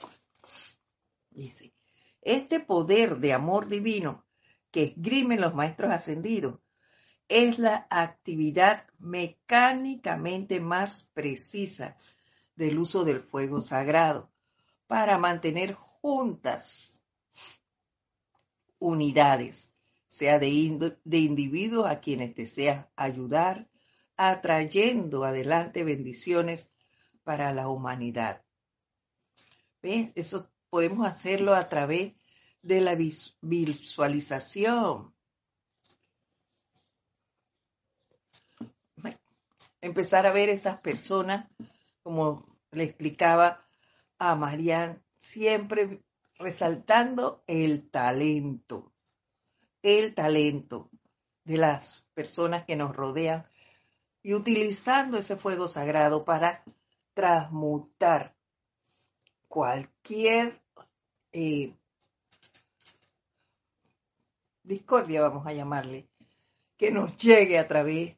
[1.31, 1.73] Dice,
[2.21, 4.25] este poder de amor divino
[4.71, 6.61] que esgrimen los maestros ascendidos
[7.27, 11.97] es la actividad mecánicamente más precisa
[12.55, 14.31] del uso del fuego sagrado
[14.87, 15.75] para mantener
[16.07, 17.03] juntas
[18.79, 19.77] unidades,
[20.07, 23.69] sea de, de individuos a quienes deseas ayudar,
[24.15, 26.71] atrayendo adelante bendiciones
[27.25, 28.45] para la humanidad.
[29.81, 30.13] ¿Ves?
[30.15, 32.13] Eso podemos hacerlo a través
[32.61, 32.95] de la
[33.41, 35.13] visualización.
[39.81, 41.49] Empezar a ver esas personas,
[42.01, 43.67] como le explicaba
[44.19, 46.03] a Marianne, siempre
[46.37, 48.91] resaltando el talento,
[49.81, 50.89] el talento
[51.43, 53.45] de las personas que nos rodean
[54.21, 56.63] y utilizando ese fuego sagrado para
[57.13, 58.35] transmutar
[59.47, 60.61] cualquier
[61.31, 61.73] eh,
[64.63, 66.09] discordia, vamos a llamarle,
[66.75, 68.17] que nos llegue a través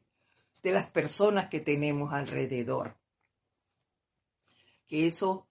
[0.62, 2.96] de las personas que tenemos alrededor.
[4.86, 5.46] Que eso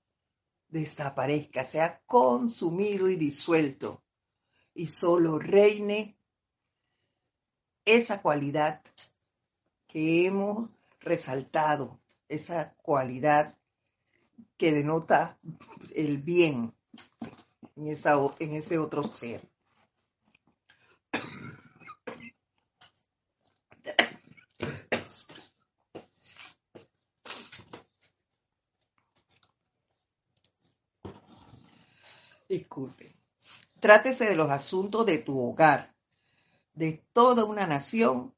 [0.69, 4.03] desaparezca, sea consumido y disuelto,
[4.73, 6.17] y solo reine
[7.85, 8.81] esa cualidad
[9.87, 13.57] que hemos resaltado, esa cualidad
[14.57, 15.39] que denota
[15.95, 16.73] el bien
[17.75, 19.48] en, en ese otro ser.
[32.49, 33.15] Disculpe.
[33.79, 35.93] Trátese de los asuntos de tu hogar,
[36.73, 38.35] de toda una nación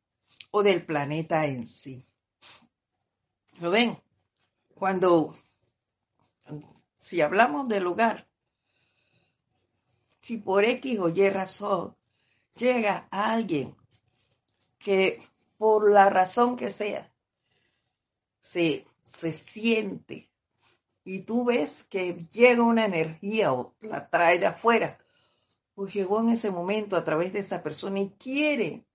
[0.52, 2.06] o del planeta en sí.
[3.62, 3.98] ¿Lo ven?
[4.76, 5.34] Cuando,
[6.98, 8.28] si hablamos del hogar,
[10.20, 11.96] si por X o Y razón
[12.56, 13.78] llega alguien
[14.78, 15.22] que
[15.58, 17.10] por la razón que sea
[18.42, 20.31] se, se siente
[21.04, 25.00] y tú ves que llega una energía o la trae de afuera,
[25.74, 28.86] pues llegó en ese momento a través de esa persona y quiere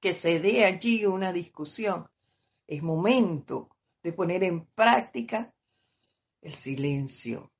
[0.00, 2.08] que se dé allí una discusión.
[2.66, 3.70] Es momento
[4.02, 5.54] de poner en práctica
[6.42, 7.50] el silencio,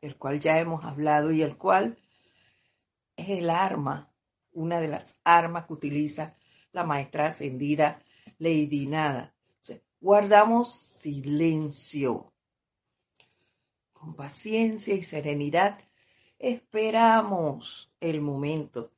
[0.00, 1.96] del cual ya hemos hablado y el cual
[3.16, 4.12] es el arma,
[4.52, 6.36] una de las armas que utiliza
[6.72, 8.02] la maestra ascendida
[8.38, 9.34] Lady Nada
[10.00, 12.32] guardamos silencio.
[13.92, 15.78] Con paciencia y serenidad
[16.38, 18.92] esperamos el momento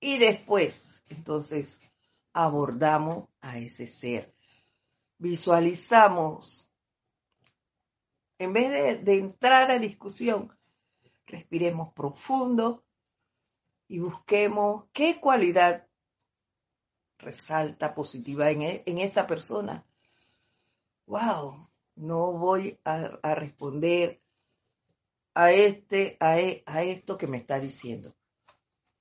[0.00, 1.92] y después entonces
[2.32, 4.34] abordamos a ese ser.
[5.18, 6.70] Visualizamos,
[8.38, 10.56] en vez de, entrar a discusión,
[11.26, 12.84] respiremos profundo
[13.88, 15.86] y busquemos qué cualidad
[17.18, 19.86] resalta positiva en, e, en esa persona
[21.06, 24.20] wow, no voy a, responder
[25.34, 28.14] a, este, e, a, esto que me está diciendo.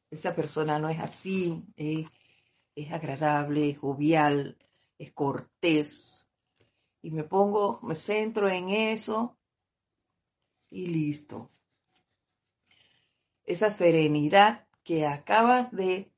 [0.09, 4.57] Esa persona no es así, es agradable, es jovial,
[4.97, 6.29] es cortés.
[7.01, 9.37] Y me pongo, me centro en eso
[10.69, 11.51] y listo.
[13.43, 16.11] Esa serenidad que acabas de,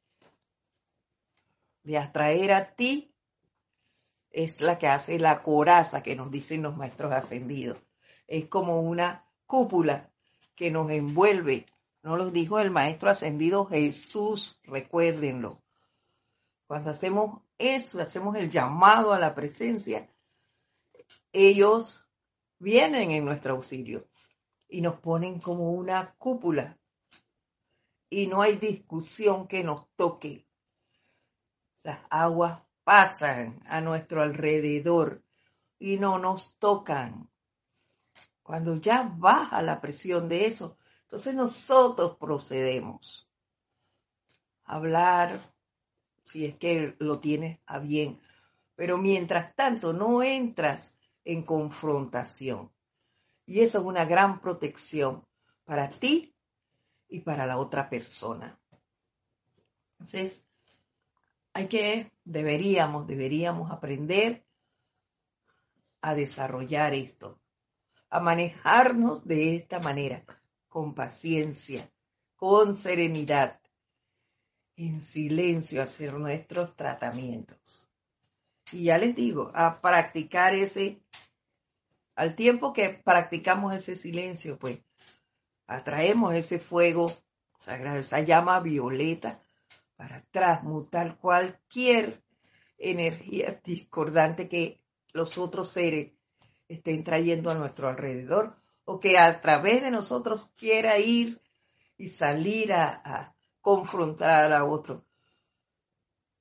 [1.83, 3.13] de atraer a ti
[4.37, 7.81] es la que hace la coraza que nos dicen los maestros ascendidos.
[8.27, 10.13] Es como una cúpula
[10.55, 11.65] que nos envuelve.
[12.03, 15.63] No lo dijo el maestro ascendido Jesús, recuérdenlo.
[16.67, 20.07] Cuando hacemos eso, hacemos el llamado a la presencia,
[21.31, 22.07] ellos
[22.59, 24.07] vienen en nuestro auxilio
[24.67, 26.77] y nos ponen como una cúpula.
[28.07, 30.47] Y no hay discusión que nos toque.
[31.81, 35.21] Las aguas pasan a nuestro alrededor
[35.77, 37.29] y no nos tocan.
[38.41, 43.29] Cuando ya baja la presión de eso, entonces nosotros procedemos
[44.63, 45.37] a hablar,
[46.23, 48.21] si es que lo tienes a bien,
[48.73, 52.71] pero mientras tanto no entras en confrontación.
[53.45, 55.27] Y eso es una gran protección
[55.65, 56.33] para ti
[57.09, 58.57] y para la otra persona.
[59.91, 60.46] Entonces,
[61.57, 64.45] hay que, deberíamos, deberíamos aprender
[66.01, 67.41] a desarrollar esto,
[68.11, 70.23] a manejarnos de esta manera,
[70.67, 71.91] con paciencia,
[72.35, 73.59] con serenidad.
[74.75, 77.89] en silencio hacer nuestros tratamientos.
[78.71, 81.01] Y ya les digo, a practicar ese,
[82.13, 84.79] al tiempo que practicamos ese silencio, pues
[85.65, 87.11] atraemos ese fuego
[87.57, 89.41] sagrado, esa llama violeta
[89.97, 92.23] para transmutar cualquier
[92.77, 94.79] energía discordante que
[95.11, 96.13] los otros seres
[96.69, 101.41] estén trayendo a nuestro alrededor o que a través de nosotros quiera ir
[101.97, 105.03] y salir a, confrontar a otro.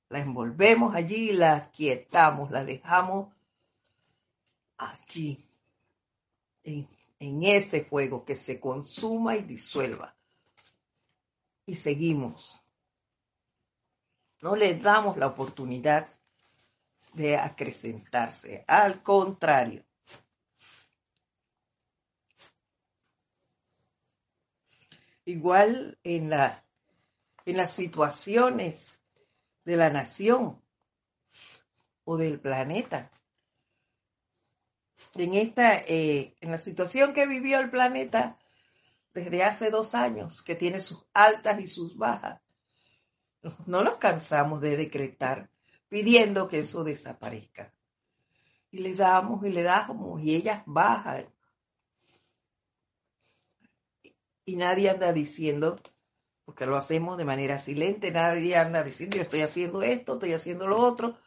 [0.07, 3.35] La envolvemos allí, la quietamos, la dejamos
[4.77, 5.43] allí,
[6.63, 6.87] en,
[7.19, 10.15] en ese fuego que se consuma y disuelva.
[11.65, 12.63] Y seguimos.
[14.41, 16.07] No le damos la oportunidad
[17.13, 18.63] de acrecentarse.
[18.67, 19.83] Al contrario,
[25.25, 26.63] igual en, la,
[27.45, 29.01] en las situaciones
[29.65, 30.61] de la nación
[32.05, 33.11] o del planeta.
[35.15, 38.37] En esta, eh, en la situación que vivió el planeta
[39.13, 42.39] desde hace dos años, que tiene sus altas y sus bajas,
[43.65, 45.49] no nos cansamos de decretar
[45.89, 47.73] pidiendo que eso desaparezca.
[48.71, 51.27] Y le damos y le damos y ellas bajan
[54.45, 55.77] y nadie anda diciendo,
[56.45, 60.67] porque lo hacemos de manera silente, nadie anda diciendo yo estoy haciendo esto, estoy haciendo
[60.67, 61.17] lo otro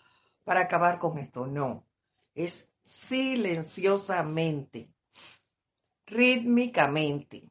[0.44, 1.46] para acabar con esto.
[1.46, 1.86] No,
[2.34, 4.90] es silenciosamente,
[6.06, 7.50] rítmicamente,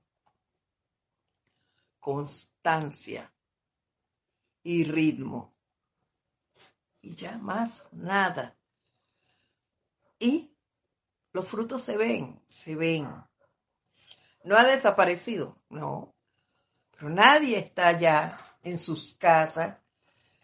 [2.00, 3.32] constancia
[4.64, 5.54] y ritmo.
[7.02, 8.58] Y ya más nada.
[10.20, 10.54] Y
[11.32, 13.08] los frutos se ven, se ven.
[14.44, 16.16] No ha desaparecido, no.
[16.92, 19.78] Pero nadie está ya en sus casas,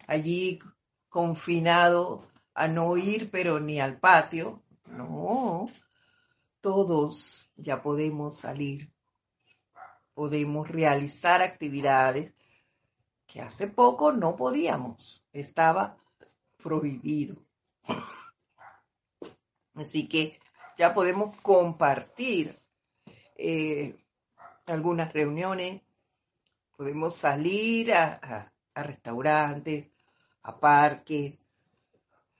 [0.06, 0.58] allí
[1.08, 4.62] confinado a no ir, pero ni al patio.
[4.86, 5.66] No,
[6.60, 8.92] todos ya podemos salir,
[10.14, 12.35] podemos realizar actividades
[13.26, 15.96] que hace poco no podíamos, estaba
[16.56, 17.36] prohibido.
[19.74, 20.40] Así que
[20.76, 22.58] ya podemos compartir
[23.36, 23.96] eh,
[24.66, 25.82] algunas reuniones,
[26.76, 29.90] podemos salir a, restaurantes,
[30.42, 31.38] a parques.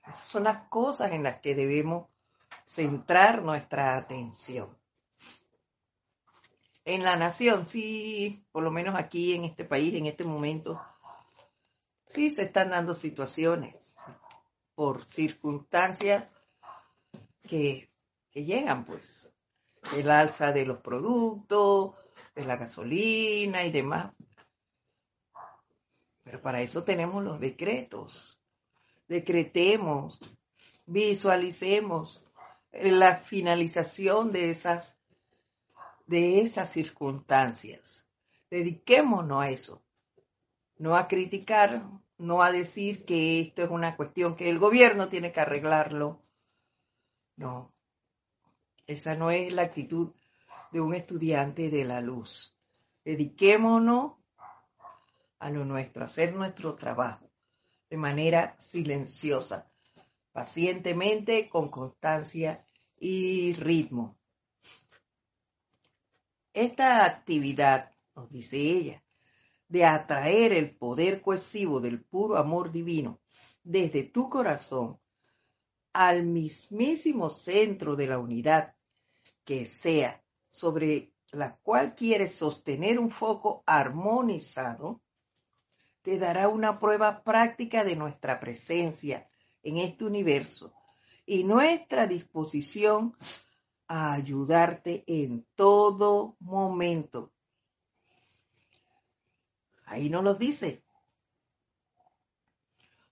[0.03, 2.07] Esas son las cosas en las que debemos
[2.65, 4.76] centrar nuestra atención.
[6.87, 10.81] En la nación, sí, por lo menos aquí en este país, en este momento,
[12.07, 13.97] sí se están dando situaciones
[14.73, 16.29] por circunstancias
[17.41, 17.91] que,
[18.31, 19.35] que llegan, pues
[19.97, 21.93] el alza de los productos,
[22.33, 24.13] de la gasolina y demás.
[26.23, 28.39] Pero para eso tenemos los decretos.
[29.09, 30.21] Decretemos,
[30.85, 32.25] visualicemos
[32.71, 34.96] la finalización de esas,
[36.07, 38.07] de esas circunstancias.
[38.49, 39.83] Dediquémonos a eso.
[40.77, 45.31] No a criticar, no a decir que esto es una cuestión que el gobierno tiene
[45.31, 46.21] que arreglarlo.
[47.35, 47.73] No,
[48.87, 50.13] esa no es la actitud
[50.71, 52.55] de un estudiante de la luz.
[53.03, 54.13] Dediquémonos
[55.39, 57.29] a lo nuestro, a hacer nuestro trabajo
[57.89, 59.69] de manera silenciosa,
[60.31, 62.65] pacientemente, con constancia
[62.99, 64.16] y ritmo.
[66.59, 69.03] Esta actividad, nos dice ella,
[69.67, 73.21] de atraer el poder cohesivo del puro amor divino
[73.61, 74.99] desde tu corazón
[75.93, 78.75] al mismísimo centro de la unidad
[79.43, 85.03] que sea sobre la cual quieres sostener un foco armonizado,
[86.01, 89.29] te dará una prueba práctica de nuestra presencia
[89.61, 90.73] en este universo
[91.23, 93.15] y nuestra disposición
[93.87, 97.31] a ayudarte en todo momento.
[99.85, 100.83] Ahí nos lo dice.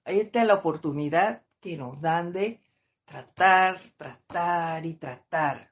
[0.04, 2.60] Ahí está la oportunidad que nos dan de
[3.06, 5.72] tratar, tratar y tratar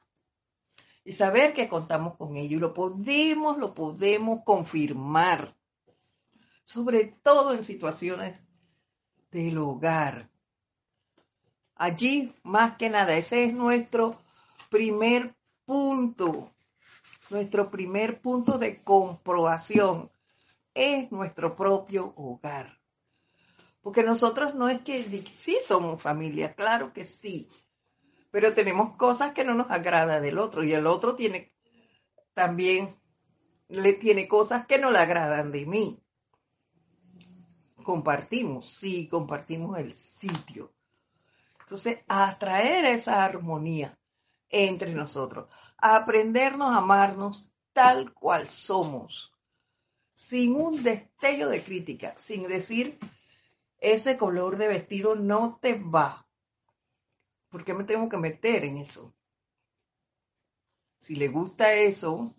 [1.06, 5.56] y saber que contamos con ello y lo podemos, lo podemos confirmar,
[6.64, 8.41] sobre todo en situaciones
[9.32, 10.30] del hogar.
[11.76, 14.22] Allí, más que nada, ese es nuestro
[14.74, 16.51] primer punto,
[17.30, 20.11] nuestro primer punto de comprobación,
[20.74, 22.82] es nuestro propio hogar.
[23.84, 27.47] Porque nosotros no es que sí somos familia, claro que sí,
[28.32, 31.53] pero tenemos cosas que no nos agrada del otro y el otro tiene
[32.34, 32.89] también
[33.67, 36.03] le tiene cosas que no le agradan de mí.
[37.84, 40.74] compartimos, sí, compartimos el sitio.
[41.59, 43.95] Entonces, atraer esa armonía
[44.54, 49.34] entre nosotros, a aprendernos a amarnos tal cual somos,
[50.14, 52.97] sin un destello de crítica, sin decir,
[53.80, 56.26] ese color de vestido no te va.
[57.49, 59.14] ¿Por qué me tengo que meter en eso?
[60.97, 62.34] Si le gusta eso,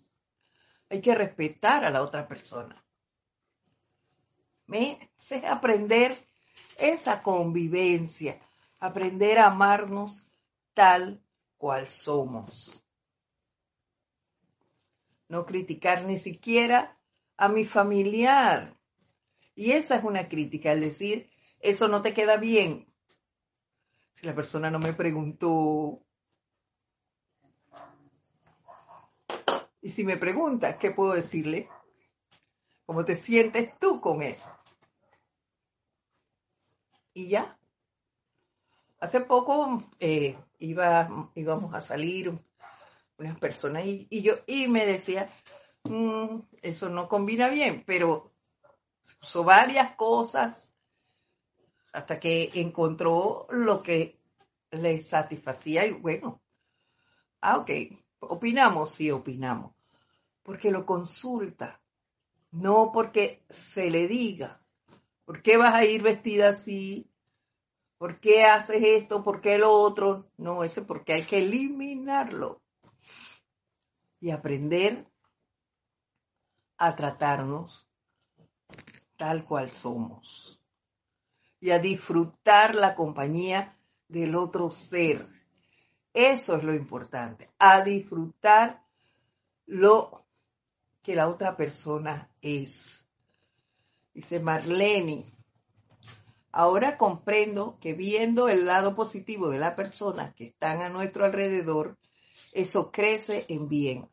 [0.89, 2.81] hay que respetar a la otra persona.
[4.67, 5.11] ¿Me?
[5.17, 6.13] Es aprender
[6.79, 8.39] esa convivencia,
[8.79, 10.25] aprender a amarnos
[10.73, 11.24] tal
[11.65, 12.79] cual somos.
[15.27, 16.95] No criticar ni siquiera
[17.37, 18.79] a mi familiar.
[19.55, 22.85] Y esa es una crítica, es decir, eso no te queda bien.
[24.13, 26.05] Si la persona no me preguntó.
[29.81, 31.67] Y si me pregunta, ¿qué puedo decirle?
[32.85, 34.55] ¿Cómo te sientes tú con eso?
[37.15, 37.57] Y ya.
[38.99, 42.33] Hace poco eh, iba, íbamos a salir
[43.17, 45.29] unas personas y, yo y me decía,
[45.83, 48.31] mm, eso no combina bien, pero
[49.21, 50.77] usó varias cosas
[51.93, 54.19] hasta que encontró lo que
[54.71, 56.41] le satisfacía y bueno,
[57.41, 57.71] ah, ok,
[58.19, 59.73] opinamos, sí, opinamos,
[60.43, 61.81] porque lo consulta,
[62.51, 64.61] no porque se le diga,
[65.25, 67.09] ¿por qué vas a ir vestida así?
[67.97, 69.23] ¿Por qué haces esto?
[69.23, 70.29] ¿Por qué lo otro?
[70.37, 72.61] No, ese porque hay que eliminarlo
[74.19, 75.07] y aprender
[76.77, 77.89] a tratarnos
[79.15, 80.59] tal cual somos
[81.59, 83.77] y a disfrutar la compañía
[84.07, 85.25] del otro ser.
[86.13, 88.83] Eso es lo importante, a disfrutar
[89.65, 90.25] lo
[91.01, 93.07] que la otra persona es.
[94.13, 95.34] Dice Marlene,
[96.55, 101.97] ahora comprendo que viendo el lado positivo de las personas que están a nuestro alrededor,
[102.53, 104.09] eso crece en bien.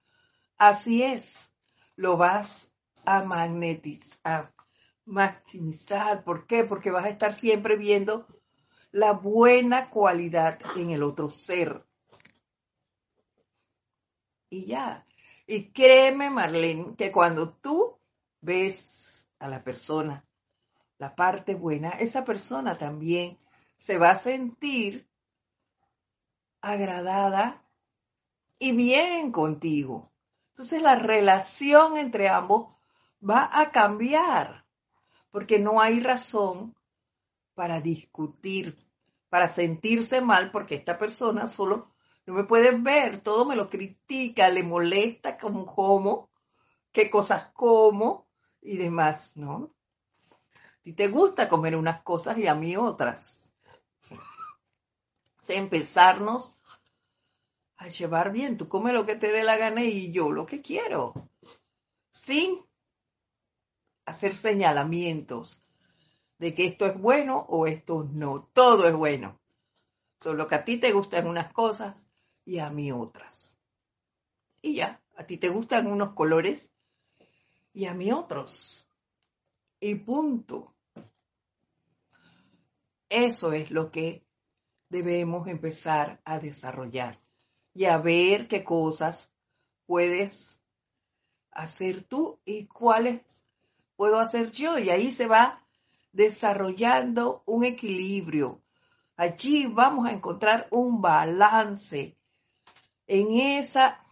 [0.58, 1.54] Así es,
[1.94, 4.52] lo vas a magnetizar,
[5.04, 6.24] maximizar.
[6.24, 6.64] ¿Por qué?
[6.64, 8.26] Porque vas a estar siempre viendo
[8.90, 11.86] la buena cualidad en el otro ser.
[14.50, 15.06] Y ya.
[15.46, 18.00] Y créeme, Marlene, que cuando tú
[18.40, 20.26] ves a la persona
[21.02, 23.36] la parte buena, esa persona también
[23.74, 25.10] se va a sentir
[26.60, 27.66] agradada
[28.60, 30.12] y bien contigo.
[30.50, 32.72] Entonces la relación entre ambos
[33.20, 34.64] va a cambiar
[35.32, 36.72] porque no hay razón
[37.54, 38.76] para discutir,
[39.28, 41.92] para sentirse mal porque esta persona solo
[42.26, 46.30] no me puede ver, todo me lo critica, le molesta como como,
[46.92, 48.28] qué cosas como
[48.60, 49.74] y demás, ¿no?
[50.82, 53.54] Ti te gusta comer unas cosas y a mí otras.
[55.48, 56.56] empezarnos
[57.76, 58.56] a llevar bien.
[58.56, 61.14] Tú come lo que te dé la gana y yo lo que quiero.
[62.10, 62.64] Sin
[64.06, 65.62] hacer señalamientos
[66.38, 68.48] de que esto es bueno o esto no.
[68.52, 69.38] Todo es bueno.
[70.20, 72.08] Solo que a ti te gustan unas cosas
[72.44, 73.58] y a mí otras.
[74.60, 76.72] Y ya, a ti te gustan unos colores
[77.72, 78.81] y a mí otros.
[79.84, 80.76] Y punto.
[83.08, 84.24] Eso es lo que
[84.88, 87.18] debemos empezar a desarrollar
[87.74, 89.32] y a ver qué cosas
[89.86, 90.62] puedes
[91.50, 93.44] hacer tú y cuáles
[93.96, 94.78] puedo hacer yo.
[94.78, 95.66] Y ahí se va
[96.12, 98.62] desarrollando un equilibrio.
[99.16, 102.16] Allí vamos a encontrar un balance
[103.08, 104.06] en esa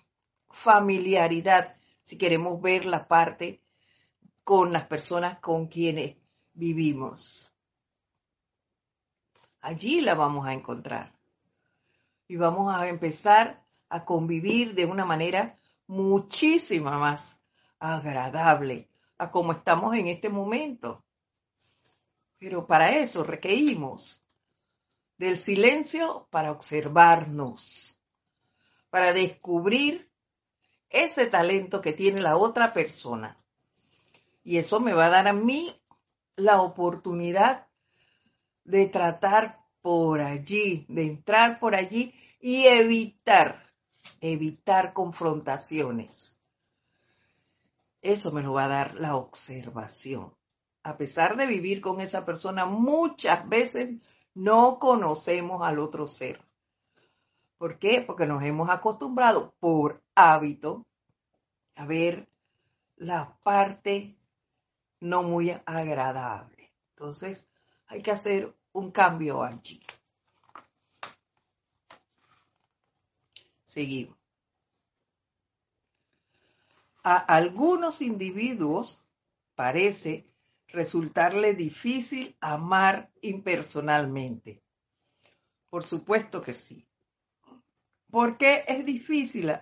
[0.50, 3.59] familiaridad, si queremos ver la parte
[4.44, 6.16] con las personas con quienes
[6.52, 7.52] vivimos.
[9.60, 11.12] Allí la vamos a encontrar
[12.26, 17.42] y vamos a empezar a convivir de una manera muchísima más
[17.78, 18.88] agradable
[19.18, 21.04] a como estamos en este momento.
[22.38, 24.22] Pero para eso requerimos
[25.18, 28.00] del silencio para observarnos,
[28.88, 30.10] para descubrir
[30.88, 33.36] ese talento que tiene la otra persona.
[34.42, 35.72] Y eso me va a dar a mí
[36.36, 37.68] la oportunidad
[38.64, 43.62] de tratar por allí, de entrar por allí y evitar,
[44.20, 46.40] evitar confrontaciones.
[48.02, 50.34] Eso me lo va a dar la observación.
[50.82, 54.00] A pesar de vivir con esa persona, muchas veces
[54.34, 56.40] no conocemos al otro ser.
[57.58, 58.00] ¿Por qué?
[58.00, 60.86] Porque nos hemos acostumbrado por hábito
[61.76, 62.26] a ver
[62.96, 64.16] la parte
[65.00, 66.72] no muy agradable.
[66.90, 67.50] Entonces
[67.86, 69.80] hay que hacer un cambio allí.
[73.64, 74.18] Seguimos.
[77.02, 79.02] A algunos individuos
[79.54, 80.26] parece
[80.68, 84.62] resultarle difícil amar impersonalmente.
[85.70, 86.86] Por supuesto que sí.
[88.10, 89.52] ¿Por qué es difícil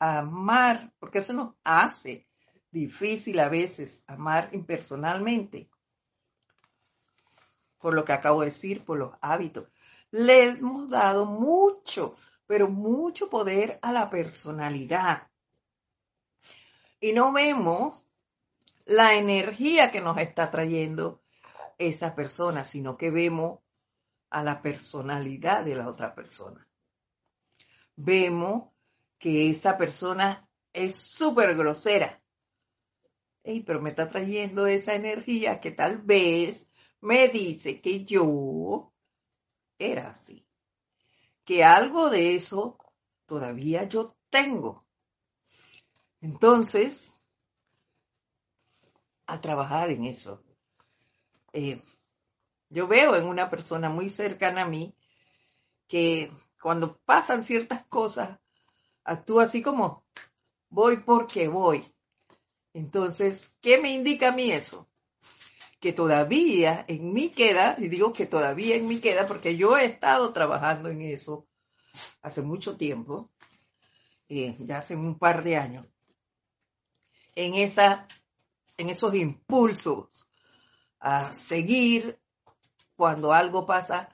[0.00, 0.92] amar?
[0.98, 2.27] Porque eso nos hace
[2.70, 5.70] difícil a veces amar impersonalmente.
[7.78, 9.68] Por lo que acabo de decir, por los hábitos.
[10.10, 12.14] Le hemos dado mucho,
[12.46, 15.30] pero mucho poder a la personalidad.
[17.00, 18.04] Y no vemos
[18.86, 21.22] la energía que nos está trayendo
[21.76, 23.60] esa persona, sino que vemos
[24.30, 26.66] a la personalidad de la otra persona.
[27.96, 28.70] Vemos
[29.18, 32.20] que esa persona es súper grosera.
[33.66, 36.70] Pero me está trayendo esa energía que tal vez
[37.00, 38.92] me dice que yo
[39.78, 40.46] era así.
[41.44, 42.78] Que algo de eso
[43.26, 44.84] todavía yo tengo.
[46.20, 47.22] Entonces,
[49.26, 50.42] a trabajar en eso.
[51.52, 51.82] Eh,
[52.68, 54.94] yo veo en una persona muy cercana a mí
[55.86, 56.30] que
[56.60, 58.38] cuando pasan ciertas cosas,
[59.04, 60.04] actúa así como
[60.68, 61.82] voy porque voy.
[62.78, 64.88] Entonces, ¿qué me indica a mí eso?
[65.80, 69.84] Que todavía en mí queda, y digo que todavía en mí queda porque yo he
[69.84, 71.48] estado trabajando en eso
[72.22, 73.32] hace mucho tiempo,
[74.28, 75.86] eh, ya hace un par de años,
[77.34, 78.06] en esa
[78.76, 80.28] en esos impulsos
[81.00, 82.20] a seguir
[82.94, 84.08] cuando algo pasa,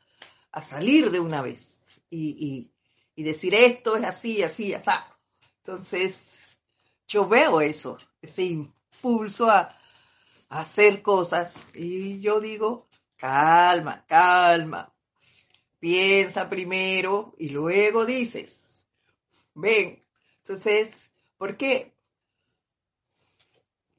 [0.53, 2.71] a salir de una vez y,
[3.15, 4.91] decir esto es así, así, así.
[5.59, 6.45] Entonces,
[7.07, 9.77] yo veo eso, ese impulso a,
[10.51, 14.93] hacer cosas y yo digo, calma, calma,
[15.81, 18.87] piensa primero y luego dices,
[19.55, 20.05] ven.
[20.39, 21.95] Entonces, ¿por qué?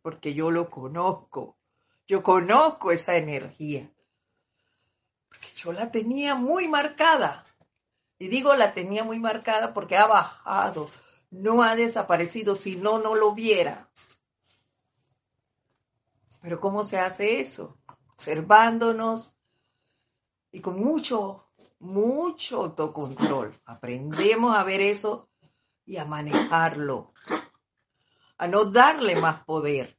[0.05, 1.57] porque yo lo conozco.
[2.07, 3.89] Yo conozco esa energía.
[5.27, 7.43] Porque yo la tenía muy marcada.
[8.19, 10.87] Y digo la tenía muy marcada porque ha bajado,
[11.31, 13.89] no ha desaparecido, si no, no lo viera.
[16.45, 17.79] Pero ¿cómo se hace eso?
[18.13, 19.35] Observándonos
[20.51, 23.51] y con mucho, mucho autocontrol.
[23.65, 25.27] Aprendemos a ver eso
[25.87, 27.11] y a manejarlo
[28.37, 29.97] a no darle más poder.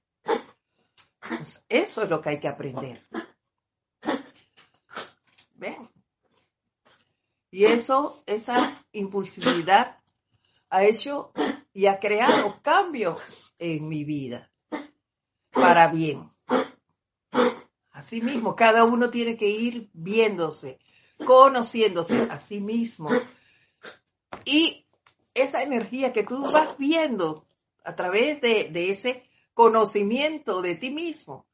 [1.18, 3.05] Pues eso es lo que hay que aprender.
[5.57, 5.90] ¿Ven?
[7.51, 9.99] Y eso, esa impulsividad
[10.70, 11.32] ha hecho
[11.72, 14.49] y ha creado cambios en mi vida
[15.51, 16.36] para bien.
[17.97, 20.78] Asimismo, cada uno tiene que ir viéndose,
[21.24, 23.09] conociéndose a sí mismo.
[24.44, 24.86] Y
[25.32, 27.47] esa energía que tú vas viendo
[27.84, 31.47] a través de, ese conocimiento de ti mismo,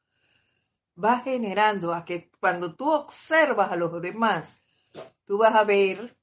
[1.03, 4.65] va generando a que cuando tú observas a los demás,
[5.25, 6.19] tú vas a ver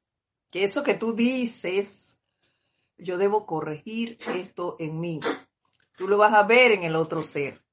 [0.52, 2.20] que eso que tú dices,
[2.98, 5.22] yo debo corregir esto en mí.
[5.98, 7.64] Tú lo vas a ver en el otro ser.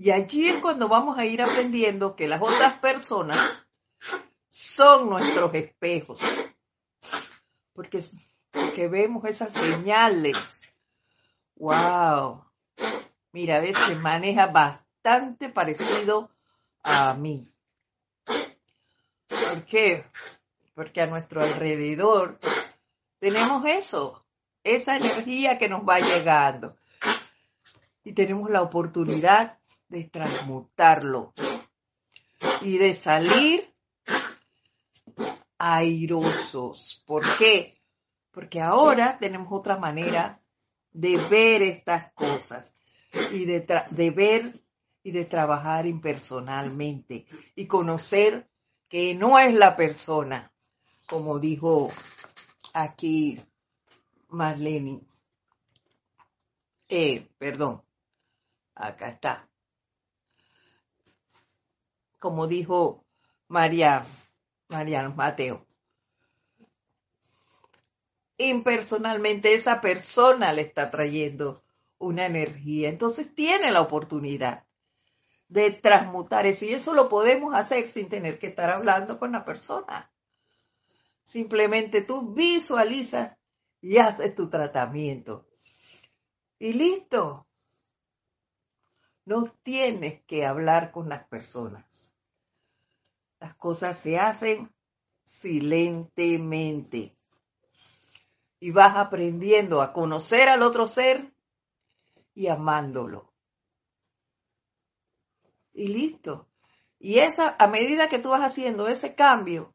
[0.00, 3.66] Y allí es cuando vamos a ir aprendiendo que las otras personas
[4.48, 6.18] son nuestros espejos.
[7.74, 8.02] Porque,
[8.50, 10.72] porque vemos esas señales
[11.56, 12.46] Wow.
[13.32, 16.30] Mira, a veces maneja bastante parecido
[16.82, 17.54] a mí.
[18.24, 20.06] ¿Por qué?
[20.74, 22.38] Porque a nuestro alrededor
[23.18, 24.24] tenemos eso,
[24.64, 26.78] esa energía que nos va llegando.
[28.02, 29.59] Y tenemos la oportunidad
[29.90, 31.34] de transmutarlo
[32.62, 33.74] y de salir
[35.58, 37.02] airosos.
[37.06, 37.82] ¿Por qué?
[38.30, 40.40] Porque ahora tenemos otra manera
[40.92, 42.80] de ver estas cosas
[43.32, 44.54] y de, ver
[45.02, 47.26] y de trabajar impersonalmente
[47.56, 48.48] y conocer
[48.88, 50.52] que no es la persona,
[51.06, 51.90] como dijo
[52.74, 53.40] aquí
[54.28, 55.00] Marlene.
[56.88, 57.82] Eh, perdón,
[58.76, 59.49] acá está.
[62.20, 63.04] Como dijo
[63.48, 64.06] María,
[64.68, 65.66] Mariano Mateo
[68.40, 71.62] impersonalmente esa persona le está trayendo
[71.98, 72.88] una energía.
[72.88, 74.66] Entonces tiene la oportunidad
[75.48, 79.44] de transmutar eso y eso lo podemos hacer sin tener que estar hablando con la
[79.44, 80.10] persona.
[81.22, 83.38] Simplemente tú visualizas
[83.80, 85.46] y haces tu tratamiento.
[86.58, 87.46] Y listo.
[89.26, 92.09] No tienes que hablar con las personas.
[93.40, 94.70] Las cosas se hacen
[95.24, 97.16] silentemente.
[98.60, 101.32] Y vas aprendiendo a conocer al otro ser
[102.34, 103.32] y amándolo.
[105.72, 106.46] Y listo.
[106.98, 109.74] Y esa, a medida que tú vas haciendo ese cambio,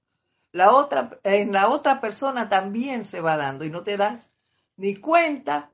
[0.51, 4.35] la otra, en la otra persona también se va dando y no te das
[4.77, 5.73] ni cuenta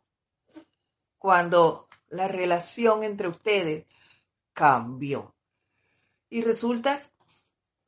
[1.18, 3.86] cuando la relación entre ustedes
[4.54, 5.36] cambió.
[6.30, 7.02] Y resulta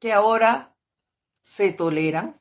[0.03, 0.75] que ahora
[1.41, 2.37] se toleran,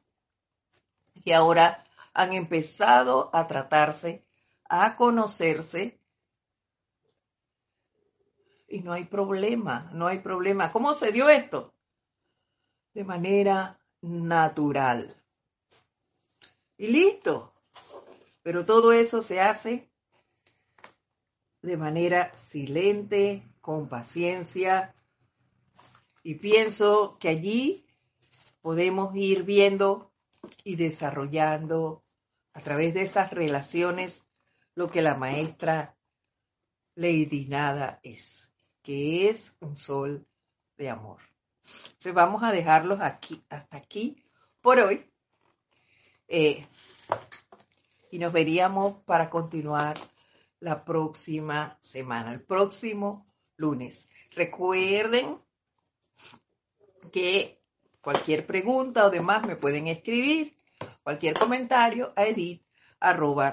[1.25, 4.27] que ahora han empezado a tratarse,
[4.65, 5.97] a conocerse
[8.67, 10.73] y no hay problema, no hay problema.
[10.73, 11.73] ¿Cómo se dio esto?
[12.95, 15.15] De manera natural.
[16.77, 17.55] Y listo.
[18.43, 19.89] Pero todo eso se hace
[21.61, 24.93] de manera silente, con paciencia.
[26.23, 27.87] Y pienso que allí
[28.61, 30.13] podemos ir viendo
[30.65, 32.05] y desarrollando
[32.53, 34.29] a través de esas relaciones
[34.75, 35.97] lo que la maestra
[36.95, 40.27] Lady Nada es que es un sol
[40.77, 41.21] de amor.
[41.65, 44.25] Entonces vamos a dejarlos aquí, hasta aquí
[44.61, 45.09] por hoy.
[46.29, 46.67] Eh,
[48.11, 49.99] y nos veríamos para continuar
[50.61, 54.11] la próxima semana, el próximo lunes.
[54.35, 55.37] Recuerden
[57.11, 57.61] que
[58.01, 60.57] cualquier pregunta o demás me pueden escribir,
[61.03, 62.65] cualquier comentario a edit
[63.01, 63.53] arroba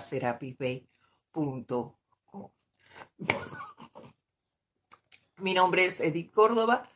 [5.38, 6.90] mi nombre es Edith Córdoba.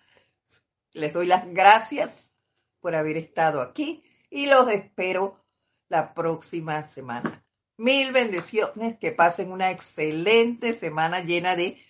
[0.93, 2.33] Les doy las gracias
[2.79, 5.43] por haber estado aquí y los espero
[5.89, 7.43] la próxima semana.
[7.77, 11.81] Mil bendiciones, que pasen una excelente semana llena de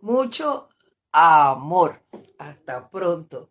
[0.00, 0.68] mucho
[1.10, 2.02] amor.
[2.38, 3.50] Hasta pronto.